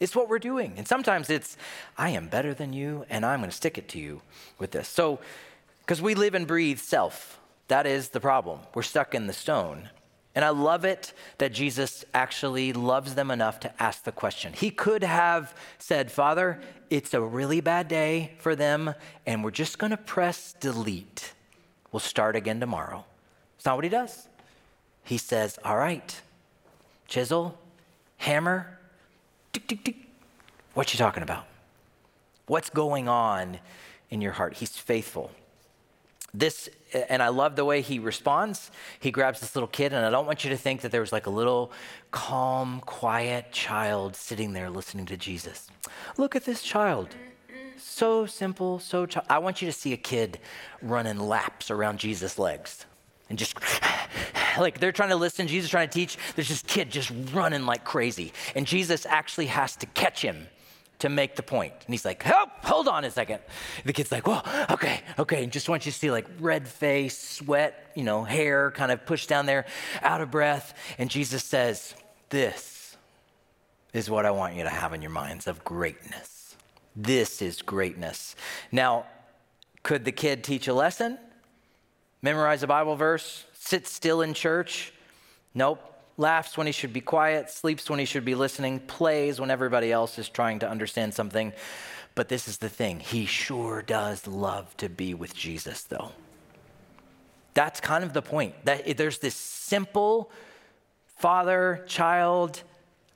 [0.00, 0.74] It's what we're doing.
[0.76, 1.56] And sometimes it's,
[1.98, 4.22] I am better than you, and I'm going to stick it to you
[4.58, 4.88] with this.
[4.88, 5.18] So,
[5.80, 8.60] because we live and breathe self, that is the problem.
[8.74, 9.90] We're stuck in the stone.
[10.34, 14.52] And I love it that Jesus actually loves them enough to ask the question.
[14.52, 18.94] He could have said, Father, it's a really bad day for them,
[19.26, 21.34] and we're just going to press delete.
[21.92, 23.04] We'll start again tomorrow.
[23.56, 24.28] It's not what he does.
[25.04, 26.20] He says, All right,
[27.06, 27.58] chisel,
[28.16, 28.78] hammer,
[29.52, 29.96] tick, tick, tick.
[30.72, 31.46] What you talking about?
[32.46, 33.58] What's going on
[34.10, 34.54] in your heart?
[34.54, 35.30] He's faithful
[36.34, 38.70] this and I love the way he responds.
[39.00, 41.12] He grabs this little kid, and I don't want you to think that there was
[41.12, 41.72] like a little
[42.10, 45.68] calm, quiet child sitting there listening to Jesus.
[46.16, 47.14] Look at this child.
[47.76, 50.38] So simple, so ch- I want you to see a kid
[50.80, 52.86] running laps around Jesus' legs
[53.28, 53.56] and just
[54.58, 56.16] like they're trying to listen, Jesus trying to teach.
[56.36, 60.46] There's this kid just running like crazy, and Jesus actually has to catch him
[61.00, 61.72] to make the point.
[61.86, 63.40] And he's like, help, hold on a second.
[63.84, 65.42] The kid's like, well, okay, okay.
[65.42, 69.04] And just want you to see like red face, sweat, you know, hair kind of
[69.06, 69.66] pushed down there,
[70.02, 70.74] out of breath.
[70.98, 71.94] And Jesus says,
[72.30, 72.96] this
[73.92, 76.56] is what I want you to have in your minds of greatness.
[76.96, 78.36] This is greatness.
[78.70, 79.06] Now,
[79.82, 81.18] could the kid teach a lesson?
[82.22, 83.44] Memorize a Bible verse?
[83.52, 84.92] Sit still in church?
[85.54, 89.50] Nope laughs when he should be quiet, sleeps when he should be listening, plays when
[89.50, 91.52] everybody else is trying to understand something.
[92.14, 96.12] But this is the thing he sure does love to be with Jesus, though.
[97.54, 98.54] That's kind of the point.
[98.64, 100.30] That there's this simple
[101.16, 102.62] father, child,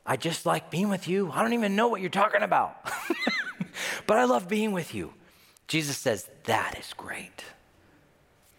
[0.06, 1.30] I just like being with you.
[1.30, 2.90] I don't even know what you're talking about,
[4.06, 5.12] but I love being with you.
[5.66, 7.44] Jesus says, that is great.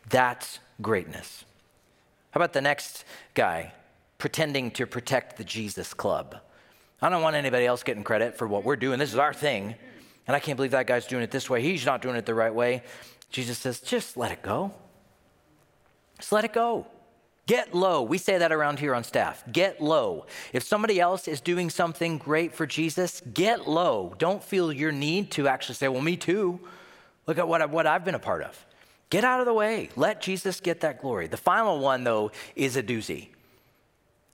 [0.09, 1.43] That's greatness.
[2.31, 3.73] How about the next guy?
[4.19, 6.37] Pretending to protect the Jesus Club.
[7.01, 8.99] I don't want anybody else getting credit for what we're doing.
[8.99, 9.73] This is our thing.
[10.27, 11.63] And I can't believe that guy's doing it this way.
[11.63, 12.83] He's not doing it the right way.
[13.31, 14.71] Jesus says, just let it go.
[16.19, 16.85] Just let it go.
[17.47, 18.03] Get low.
[18.03, 19.43] We say that around here on staff.
[19.51, 20.27] Get low.
[20.53, 24.13] If somebody else is doing something great for Jesus, get low.
[24.19, 26.59] Don't feel your need to actually say, well, me too.
[27.25, 28.65] Look at what, I, what I've been a part of.
[29.09, 29.89] Get out of the way.
[29.95, 31.27] Let Jesus get that glory.
[31.27, 33.29] The final one, though, is a doozy.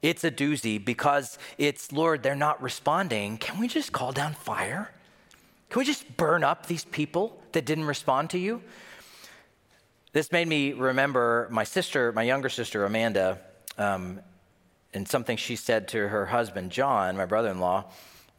[0.06, 3.40] It's a doozy because it's, Lord, they're not responding.
[3.40, 4.92] Can we just call down fire?
[5.72, 8.62] Can we just burn up these people that didn't respond to you?
[10.14, 13.40] This made me remember my sister, my younger sister, Amanda,
[13.80, 14.20] um,
[14.94, 17.86] and something she said to her husband, John, my brother in law,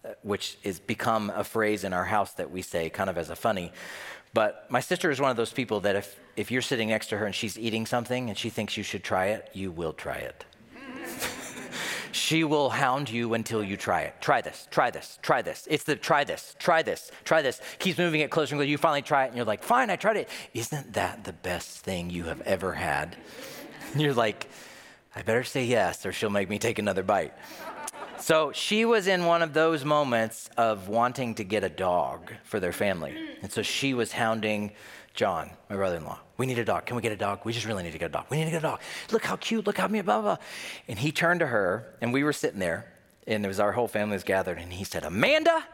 [0.04, 3.28] uh, which has become a phrase in our house that we say kind of as
[3.28, 3.72] a funny.
[4.32, 7.18] But my sister is one of those people that if, if you're sitting next to
[7.18, 10.18] her and she's eating something and she thinks you should try it, you will try
[10.18, 10.44] it.
[12.12, 14.14] She will hound you until you try it.
[14.20, 15.66] Try this, try this, try this.
[15.70, 17.60] It's the try this, try this, try this.
[17.78, 18.68] Keeps moving it closer and closer.
[18.68, 20.28] You finally try it and you're like, fine, I tried it.
[20.54, 23.16] Isn't that the best thing you have ever had?
[23.92, 24.48] And you're like,
[25.14, 27.32] I better say yes or she'll make me take another bite.
[28.18, 32.58] So she was in one of those moments of wanting to get a dog for
[32.60, 33.14] their family.
[33.42, 34.72] And so she was hounding
[35.16, 36.20] John, my brother in law.
[36.36, 36.86] We need a dog.
[36.86, 37.40] Can we get a dog?
[37.44, 38.26] We just really need to get a dog.
[38.30, 38.80] We need to get a dog.
[39.10, 39.66] Look how cute.
[39.66, 40.44] Look how me, blah, blah, blah.
[40.86, 42.92] And he turned to her, and we were sitting there,
[43.26, 45.64] and it was our whole family was gathered, and he said, Amanda,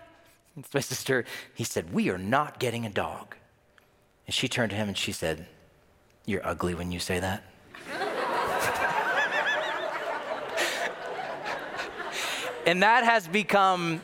[0.57, 1.25] it's my sister,
[1.55, 3.37] he said, We are not getting a dog.
[4.27, 5.47] And she turned to him and she said,
[6.25, 7.43] You're ugly when you say that.
[12.67, 14.01] and that has become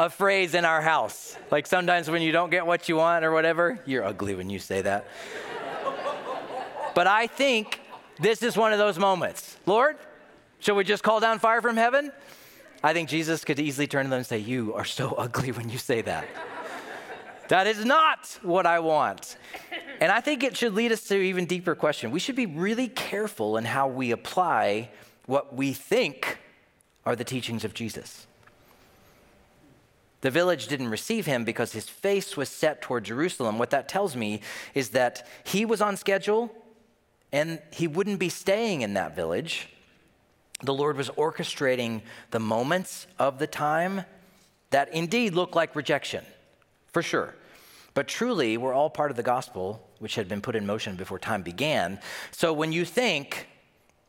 [0.00, 1.36] a phrase in our house.
[1.50, 4.58] Like sometimes when you don't get what you want or whatever, you're ugly when you
[4.58, 5.06] say that.
[6.94, 7.78] but I think
[8.18, 9.58] this is one of those moments.
[9.66, 9.98] Lord,
[10.58, 12.12] shall we just call down fire from heaven?
[12.82, 15.68] I think Jesus could easily turn to them and say, You are so ugly when
[15.68, 16.26] you say that.
[17.48, 19.36] that is not what I want.
[20.00, 22.10] And I think it should lead us to an even deeper question.
[22.10, 24.88] We should be really careful in how we apply
[25.26, 26.38] what we think
[27.04, 28.26] are the teachings of Jesus.
[30.20, 33.58] The village didn't receive him because his face was set toward Jerusalem.
[33.58, 34.42] What that tells me
[34.74, 36.54] is that he was on schedule
[37.32, 39.68] and he wouldn't be staying in that village.
[40.62, 42.02] The Lord was orchestrating
[42.32, 44.04] the moments of the time
[44.70, 46.24] that indeed look like rejection,
[46.88, 47.34] for sure.
[47.94, 51.18] But truly, we're all part of the gospel, which had been put in motion before
[51.18, 51.98] time began.
[52.30, 53.48] So when you think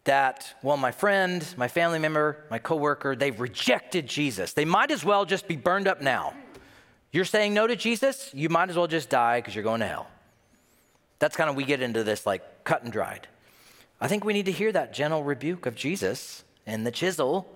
[0.04, 5.06] that, well, my friend, my family member, my coworker, they've rejected Jesus, they might as
[5.06, 6.34] well just be burned up now.
[7.12, 9.88] You're saying no to Jesus, you might as well just die because you're going to
[9.88, 10.08] hell.
[11.20, 13.28] That's kind of, we get into this like cut and dried.
[14.00, 17.56] I think we need to hear that gentle rebuke of Jesus and the chisel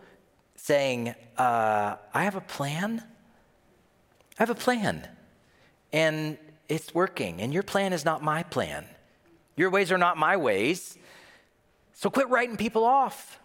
[0.55, 3.03] saying, uh, I have a plan.
[4.37, 5.07] I have a plan.
[5.91, 6.37] And
[6.69, 7.41] it's working.
[7.41, 8.85] And your plan is not my plan.
[9.55, 10.97] Your ways are not my ways.
[11.95, 13.39] So quit writing people off.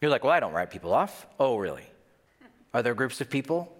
[0.00, 1.26] You're like, well, I don't write people off.
[1.40, 1.84] Oh, really?
[2.72, 3.74] Are there groups of people,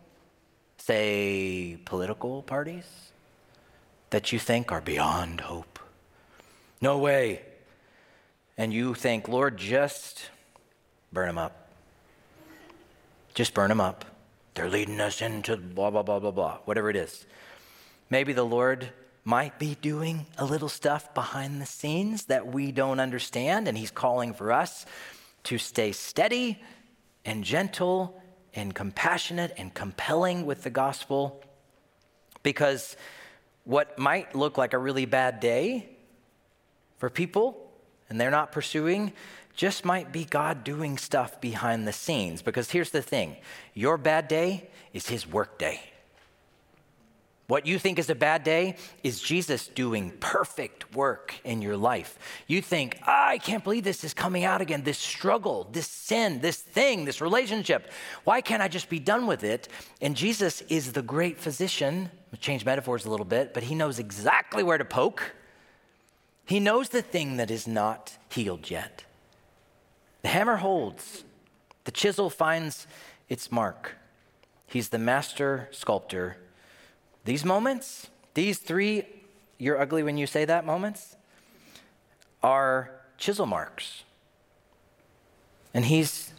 [0.79, 2.87] say political parties,
[4.11, 5.79] that you think are beyond hope?
[6.81, 7.43] No way.
[8.57, 10.31] And you think, Lord, just
[11.13, 11.69] burn them up.
[13.35, 14.07] Just burn them up.
[14.55, 17.27] They're leading us into blah, blah, blah, blah, blah, whatever it is.
[18.11, 18.89] Maybe the Lord
[19.29, 23.91] might be doing a little stuff behind the scenes that we don't understand, and He's
[23.91, 24.87] calling for us
[25.43, 26.59] to stay steady
[27.27, 28.19] and gentle
[28.55, 31.45] and compassionate and compelling with the gospel
[32.43, 32.97] because
[33.65, 35.87] what might look like a really bad day
[36.97, 37.71] for people
[38.09, 39.13] and they're not pursuing
[39.55, 42.41] just might be God doing stuff behind the scenes.
[42.41, 43.37] Because here's the thing
[43.75, 45.83] your bad day is His work day.
[47.49, 52.19] What you think is a bad day is Jesus doing perfect work in your life.
[52.47, 56.43] You think, oh, I can't believe this is coming out again, this struggle, this sin,
[56.43, 57.91] this thing, this relationship.
[58.25, 59.69] Why can't I just be done with it?
[60.03, 62.11] And Jesus is the great physician.
[62.39, 65.33] Change metaphors a little bit, but he knows exactly where to poke.
[66.45, 69.05] He knows the thing that is not healed yet.
[70.21, 71.25] The hammer holds,
[71.85, 72.87] the chisel finds
[73.31, 73.97] its mark.
[74.67, 76.37] He's the master sculptor
[77.29, 79.05] these moments, these three,
[79.59, 81.15] you're ugly when you say that moments,
[82.43, 84.03] are chisel marks.
[85.75, 86.33] And he's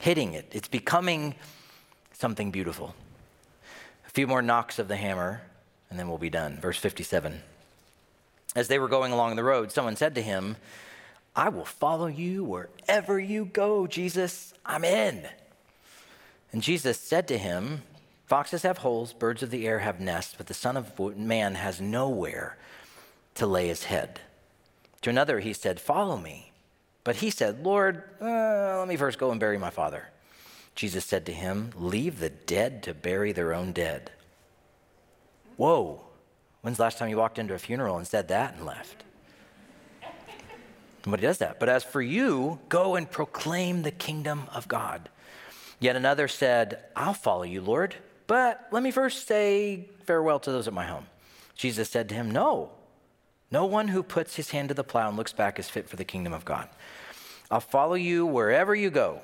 [0.00, 0.46] hitting it.
[0.52, 1.34] It's becoming
[2.14, 2.94] something beautiful.
[4.06, 5.42] A few more knocks of the hammer,
[5.90, 6.56] and then we'll be done.
[6.58, 7.42] Verse 57.
[8.56, 10.56] As they were going along the road, someone said to him,
[11.36, 14.54] I will follow you wherever you go, Jesus.
[14.64, 15.28] I'm in.
[16.52, 17.82] And Jesus said to him,
[18.28, 21.80] Foxes have holes, birds of the air have nests, but the Son of Man has
[21.80, 22.58] nowhere
[23.36, 24.20] to lay his head.
[25.00, 26.52] To another he said, Follow me.
[27.04, 30.10] But he said, Lord, uh, let me first go and bury my father.
[30.74, 34.12] Jesus said to him, Leave the dead to bury their own dead.
[35.56, 36.02] Whoa.
[36.60, 39.04] When's the last time you walked into a funeral and said that and left?
[41.06, 41.58] Nobody does that.
[41.58, 45.08] But as for you, go and proclaim the kingdom of God.
[45.80, 47.94] Yet another said, I'll follow you, Lord
[48.28, 51.06] but let me first say farewell to those at my home.
[51.56, 52.70] Jesus said to him, No,
[53.50, 55.96] no one who puts his hand to the plow and looks back is fit for
[55.96, 56.68] the kingdom of God.
[57.50, 59.22] I'll follow you wherever you go.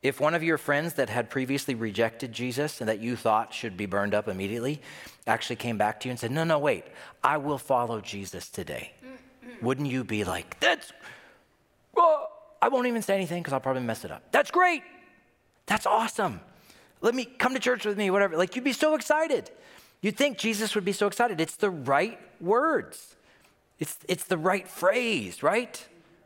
[0.00, 3.76] If one of your friends that had previously rejected Jesus and that you thought should
[3.76, 4.80] be burned up immediately
[5.26, 6.84] actually came back to you and said, No, no, wait,
[7.22, 8.92] I will follow Jesus today,
[9.60, 10.92] wouldn't you be like, That's,
[11.92, 12.30] well,
[12.62, 14.22] I won't even say anything because I'll probably mess it up.
[14.30, 14.82] That's great.
[15.66, 16.40] That's awesome.
[17.00, 18.36] Let me come to church with me, whatever.
[18.36, 19.50] Like you'd be so excited.
[20.00, 21.40] You'd think Jesus would be so excited.
[21.40, 23.16] It's the right words.
[23.78, 25.84] It's, it's the right phrase, right?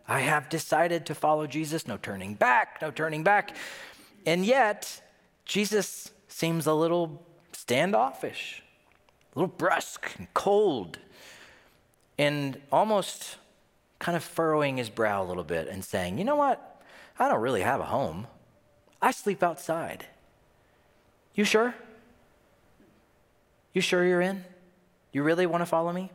[0.09, 1.87] I have decided to follow Jesus.
[1.87, 3.57] No turning back, no turning back.
[4.27, 5.01] And yet,
[5.45, 8.62] Jesus seems a little standoffish,
[9.35, 10.99] a little brusque and cold,
[12.18, 13.37] and almost
[13.99, 16.83] kind of furrowing his brow a little bit and saying, You know what?
[17.18, 18.27] I don't really have a home.
[19.01, 20.07] I sleep outside.
[21.35, 21.74] You sure?
[23.72, 24.45] You sure you're in?
[25.12, 26.11] You really want to follow me?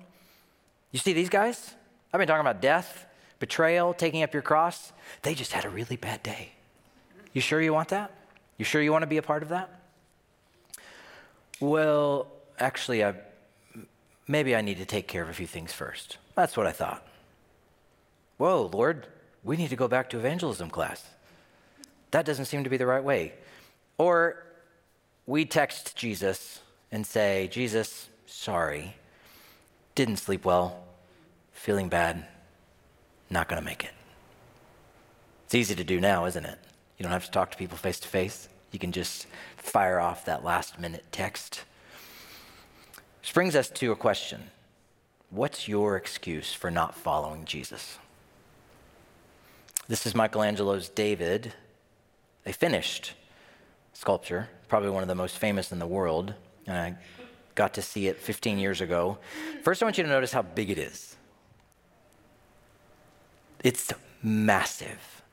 [0.92, 1.74] You see these guys?
[2.14, 3.06] I've been talking about death,
[3.40, 4.92] betrayal, taking up your cross.
[5.24, 6.52] They just had a really bad day.
[7.34, 8.12] You sure you want that?
[8.58, 9.74] You sure you want to be a part of that?
[11.60, 12.28] well,
[12.60, 13.16] actually, I,
[14.28, 16.18] maybe I need to take care of a few things first.
[16.36, 17.06] That's what I thought.
[18.38, 19.08] Whoa, Lord,
[19.44, 21.04] we need to go back to evangelism class.
[22.12, 23.34] That doesn't seem to be the right way.
[23.98, 24.44] Or
[25.28, 28.96] we text Jesus and say, Jesus, sorry,
[29.94, 30.84] didn't sleep well,
[31.52, 32.26] feeling bad,
[33.30, 33.92] not going to make it.
[35.46, 36.58] It's easy to do now, isn't it?
[36.98, 38.48] You don't have to talk to people face to face.
[38.72, 41.64] You can just fire off that last minute text.
[43.22, 44.44] Which brings us to a question
[45.30, 47.98] What's your excuse for not following Jesus?
[49.90, 51.54] This is Michelangelo's David,
[52.46, 53.14] a finished
[53.98, 56.36] sculpture, probably one of the most famous in the world.
[56.68, 56.96] And I
[57.56, 59.18] got to see it 15 years ago.
[59.64, 61.16] First, I want you to notice how big it is.
[63.64, 63.92] It's
[64.22, 65.24] massive.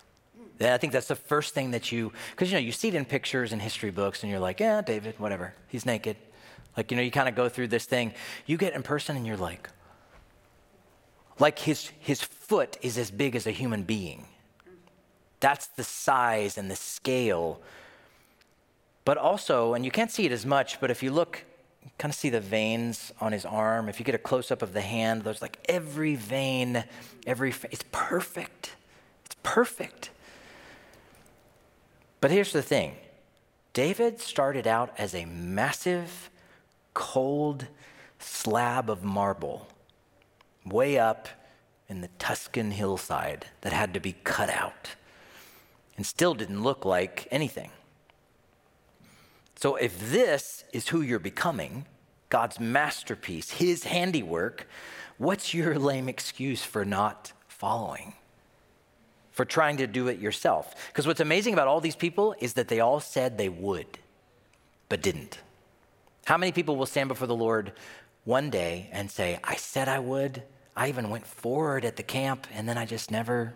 [0.61, 3.05] I think that's the first thing that you, because you know, you see it in
[3.05, 6.17] pictures and history books, and you're like, yeah, David, whatever, he's naked.
[6.75, 8.15] Like, you know, you kind of go through this thing.
[8.47, 9.69] You get in person, and you're like,
[11.39, 14.27] like his, his foot is as big as a human being.
[15.41, 17.61] That's the size and the scale.
[19.05, 21.45] But also, and you can't see it as much, but if you look,
[21.99, 23.89] kind of see the veins on his arm.
[23.89, 26.85] If you get a close up of the hand, there's like every vein,
[27.27, 28.77] every, it's perfect.
[29.27, 30.11] It's perfect.
[32.21, 32.97] But here's the thing
[33.75, 36.31] David started out as a massive,
[36.95, 37.67] cold
[38.19, 39.69] slab of marble
[40.65, 41.29] way up
[41.89, 44.91] in the Tuscan hillside that had to be cut out
[45.97, 47.71] and still didn't look like anything.
[49.65, 51.87] So, if this is who you're becoming,
[52.29, 54.69] God's masterpiece, His handiwork,
[55.17, 58.13] what's your lame excuse for not following?
[59.31, 60.75] for trying to do it yourself.
[60.89, 63.99] Because what's amazing about all these people is that they all said they would,
[64.89, 65.39] but didn't.
[66.27, 67.73] How many people will stand before the Lord
[68.25, 70.43] one day and say, I said I would,
[70.77, 73.55] I even went forward at the camp, and then I just never,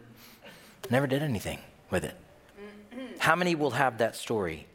[0.90, 1.58] never did anything
[1.90, 2.16] with it?
[3.18, 4.66] How many will have that story?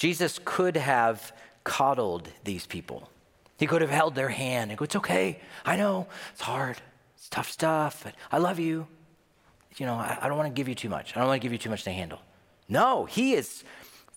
[0.00, 1.32] Jesus could have
[1.62, 3.10] coddled these people.
[3.58, 5.40] He could have held their hand and go, It's okay.
[5.64, 6.78] I know it's hard.
[7.16, 8.86] It's tough stuff, but I love you
[9.76, 11.16] you know, I, I don't want to give you too much.
[11.16, 12.20] I don't want to give you too much to handle.
[12.68, 13.64] No, he is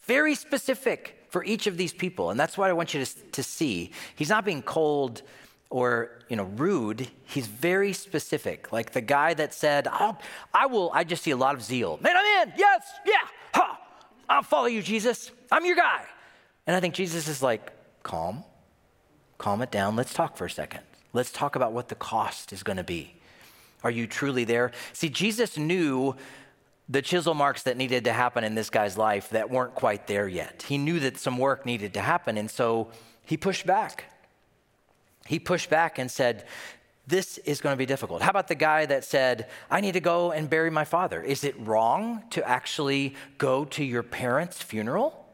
[0.04, 2.30] very specific for each of these people.
[2.30, 3.92] And that's what I want you to, to see.
[4.16, 5.22] He's not being cold
[5.70, 10.20] or you know rude he's very specific like the guy that said I'll,
[10.54, 13.14] i will i just see a lot of zeal man i'm in yes yeah
[14.30, 16.06] i'll follow you jesus i'm your guy
[16.68, 17.72] and i think jesus is like
[18.04, 18.44] calm
[19.38, 20.82] calm it down let's talk for a second
[21.14, 23.16] let's talk about what the cost is going to be
[23.84, 24.72] are you truly there?
[24.94, 26.16] See, Jesus knew
[26.90, 30.28] the chisel marks that needed to happen in this guy's life that weren't quite there
[30.28, 30.64] yet.
[30.68, 32.90] He knew that some work needed to happen, and so
[33.26, 34.06] he pushed back.
[35.28, 36.46] He pushed back and said,
[37.06, 38.22] This is going to be difficult.
[38.22, 41.22] How about the guy that said, I need to go and bury my father?
[41.22, 45.26] Is it wrong to actually go to your parents' funeral?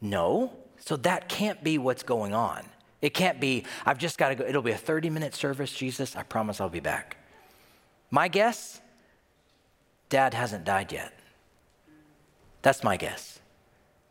[0.00, 0.52] No.
[0.78, 2.64] So that can't be what's going on.
[3.02, 4.44] It can't be, I've just got to go.
[4.44, 6.14] It'll be a 30 minute service, Jesus.
[6.14, 7.16] I promise I'll be back.
[8.10, 8.80] My guess
[10.08, 11.12] dad hasn't died yet.
[12.62, 13.40] That's my guess.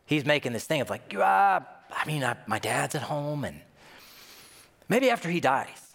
[0.05, 3.61] He's making this thing of like, uh, I mean, I, my dad's at home, and
[4.89, 5.92] maybe after he dies,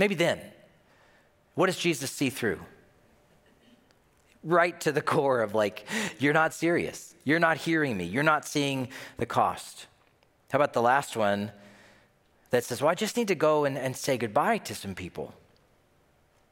[0.00, 0.40] maybe then.
[1.54, 2.58] What does Jesus see through?
[4.42, 5.84] Right to the core of like,
[6.18, 7.14] you're not serious.
[7.24, 8.04] You're not hearing me.
[8.04, 8.88] You're not seeing
[9.18, 9.86] the cost.
[10.50, 11.52] How about the last one
[12.48, 15.34] that says, well, I just need to go and, and say goodbye to some people?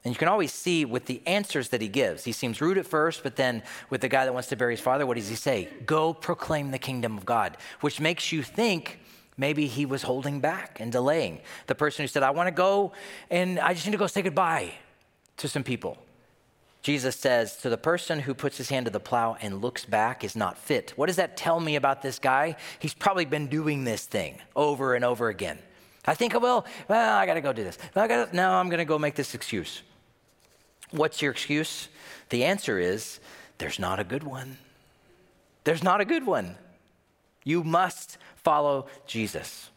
[0.04, 2.24] And you can always see with the answers that he gives.
[2.24, 4.80] He seems rude at first, but then with the guy that wants to bury his
[4.80, 5.68] father, what does he say?
[5.86, 9.00] Go proclaim the kingdom of God, which makes you think
[9.38, 11.40] maybe he was holding back and delaying.
[11.66, 12.92] The person who said, I want to go
[13.30, 14.74] and I just need to go say goodbye
[15.38, 15.96] to some people.
[16.82, 20.22] Jesus says, to the person who puts his hand to the plow and looks back
[20.22, 20.92] is not fit.
[20.96, 22.56] What does that tell me about this guy?
[22.78, 25.58] He's probably been doing this thing over and over again.
[26.06, 26.64] I think I will.
[26.88, 27.78] Well, I got to go do this.
[27.94, 29.82] I gotta, now I'm going to go make this excuse.
[30.90, 31.88] What's your excuse?
[32.30, 33.20] The answer is
[33.58, 34.56] there's not a good one.
[35.64, 36.56] There's not a good one.
[37.44, 38.16] You must
[38.48, 39.68] follow Jesus.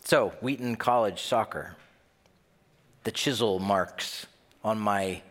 [0.00, 1.76] So, Wheaton College soccer,
[3.04, 4.26] the chisel marks
[4.64, 5.22] on my,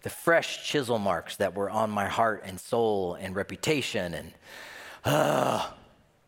[0.00, 4.14] the fresh chisel marks that were on my heart and soul and reputation.
[4.14, 4.32] And
[5.04, 5.68] uh,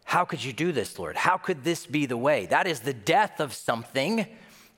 [0.05, 1.17] how could you do this, Lord?
[1.17, 2.45] How could this be the way?
[2.45, 4.27] That is the death of something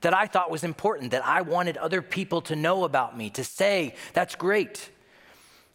[0.03, 3.43] that I thought was important, that I wanted other people to know about me, to
[3.43, 4.91] say, that's great.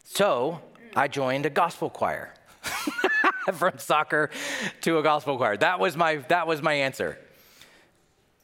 [0.06, 0.62] So
[0.96, 2.34] I joined a gospel choir.
[3.58, 4.30] from soccer
[4.82, 5.58] to a gospel choir.
[5.58, 7.18] That was my that was my answer.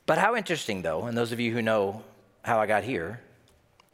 [0.06, 2.04] But how interesting though, and those of you who know
[2.44, 3.20] how I got here,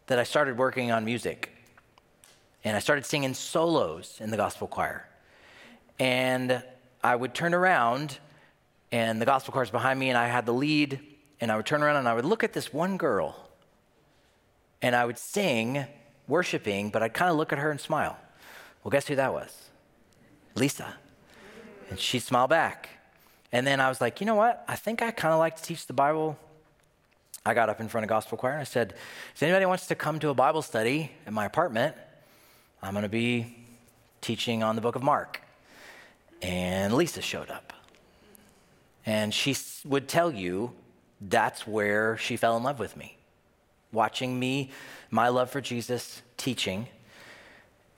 [0.07, 1.51] that I started working on music.
[2.63, 5.07] And I started singing solos in the gospel choir.
[5.99, 6.61] And
[7.03, 8.19] I would turn around
[8.91, 10.99] and the gospel choir's behind me and I had the lead
[11.39, 13.49] and I would turn around and I would look at this one girl
[14.81, 15.85] and I would sing,
[16.27, 18.17] worshiping, but I'd kind of look at her and smile.
[18.83, 19.69] Well, guess who that was?
[20.55, 20.95] Lisa.
[21.91, 22.89] And she smiled back.
[23.51, 24.63] And then I was like, you know what?
[24.65, 26.39] I think I kind of like to teach the Bible.
[27.45, 28.93] I got up in front of gospel choir and I said,
[29.35, 31.95] if anybody wants to come to a Bible study at my apartment,
[32.81, 33.57] I'm going to be
[34.21, 35.41] teaching on the book of Mark.
[36.41, 37.73] And Lisa showed up.
[39.05, 40.71] And she would tell you
[41.19, 43.17] that's where she fell in love with me.
[43.91, 44.71] Watching me,
[45.09, 46.87] my love for Jesus, teaching.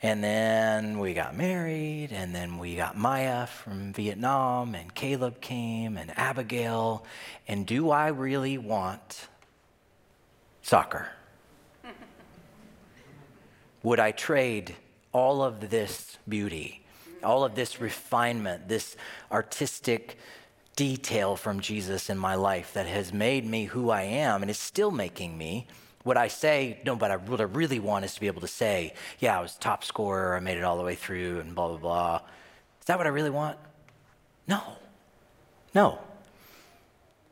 [0.03, 5.95] And then we got married, and then we got Maya from Vietnam, and Caleb came,
[5.95, 7.05] and Abigail.
[7.47, 9.29] And do I really want
[10.61, 11.07] soccer?
[13.83, 14.75] Would I trade
[15.13, 16.83] all of this beauty,
[17.23, 18.97] all of this refinement, this
[19.31, 20.17] artistic
[20.75, 24.59] detail from Jesus in my life that has made me who I am and is
[24.59, 25.65] still making me?
[26.05, 28.47] Would I say, no, but I, what I really want is to be able to
[28.47, 31.69] say, yeah, I was top scorer, I made it all the way through, and blah,
[31.69, 32.21] blah, blah.
[32.81, 33.57] Is that what I really want?
[34.47, 34.61] No.
[35.73, 35.99] No.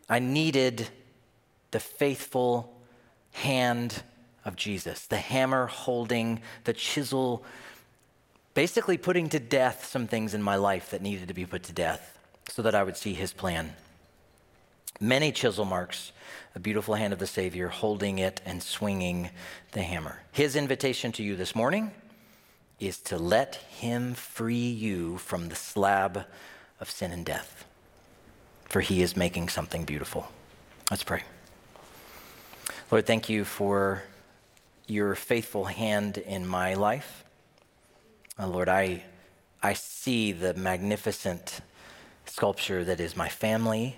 [0.09, 0.87] I needed
[1.71, 2.73] the faithful
[3.33, 4.03] hand
[4.45, 7.43] of Jesus, the hammer holding, the chisel,
[8.53, 11.73] basically putting to death some things in my life that needed to be put to
[11.73, 12.17] death
[12.49, 13.73] so that I would see his plan.
[14.99, 16.11] Many chisel marks,
[16.55, 19.29] a beautiful hand of the Savior holding it and swinging
[19.71, 20.21] the hammer.
[20.31, 21.91] His invitation to you this morning
[22.79, 26.25] is to let him free you from the slab
[26.79, 27.65] of sin and death,
[28.65, 30.27] for he is making something beautiful.
[30.89, 31.23] Let's pray.
[32.91, 34.03] Lord, thank you for
[34.87, 37.23] your faithful hand in my life.
[38.37, 39.03] Uh, Lord, I,
[39.63, 41.61] I see the magnificent
[42.25, 43.97] sculpture that is my family.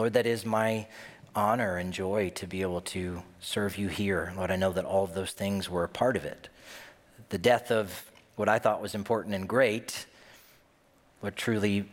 [0.00, 0.86] Lord, that is my
[1.34, 4.32] honor and joy to be able to serve you here.
[4.34, 6.48] Lord, I know that all of those things were a part of it.
[7.28, 10.06] The death of what I thought was important and great,
[11.20, 11.84] Lord, truly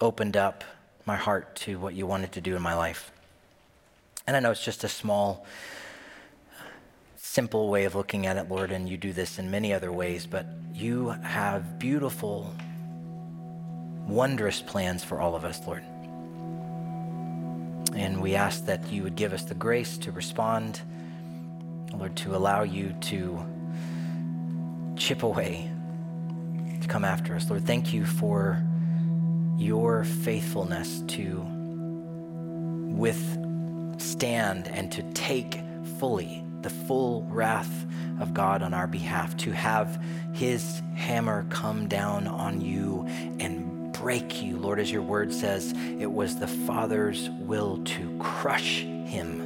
[0.00, 0.64] opened up
[1.04, 3.12] my heart to what you wanted to do in my life.
[4.26, 5.46] And I know it's just a small,
[7.14, 10.26] simple way of looking at it, Lord, and you do this in many other ways,
[10.26, 12.52] but you have beautiful,
[14.08, 15.84] wondrous plans for all of us, Lord.
[17.96, 20.80] And we ask that you would give us the grace to respond,
[21.92, 23.42] Lord, to allow you to
[24.96, 25.70] chip away,
[26.80, 27.48] to come after us.
[27.48, 28.62] Lord, thank you for
[29.56, 31.42] your faithfulness to
[32.96, 33.38] with
[33.98, 35.60] stand and to take
[35.98, 37.86] fully the full wrath
[38.20, 43.06] of God on our behalf, to have his hammer come down on you
[43.38, 43.65] and
[44.06, 44.56] break you.
[44.56, 49.42] Lord, as your word says, it was the Father's will to crush him.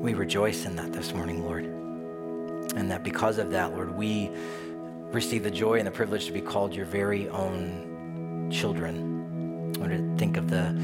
[0.00, 1.64] We rejoice in that this morning, Lord.
[2.76, 4.30] And that because of that, Lord, we
[5.10, 9.72] receive the joy and the privilege to be called your very own children.
[9.72, 10.76] Lord, think of the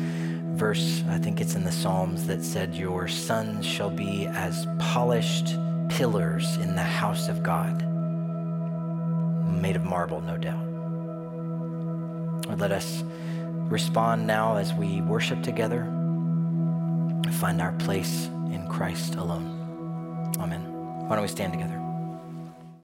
[0.57, 5.57] verse, I think it's in the Psalms, that said, Your sons shall be as polished
[5.89, 7.81] pillars in the house of God,
[9.63, 10.68] made of marble, no doubt.
[12.57, 13.05] Let us
[13.71, 20.35] respond now as we worship together, and find our place in Christ alone.
[20.39, 20.63] Amen.
[21.07, 21.78] Why don't we stand together?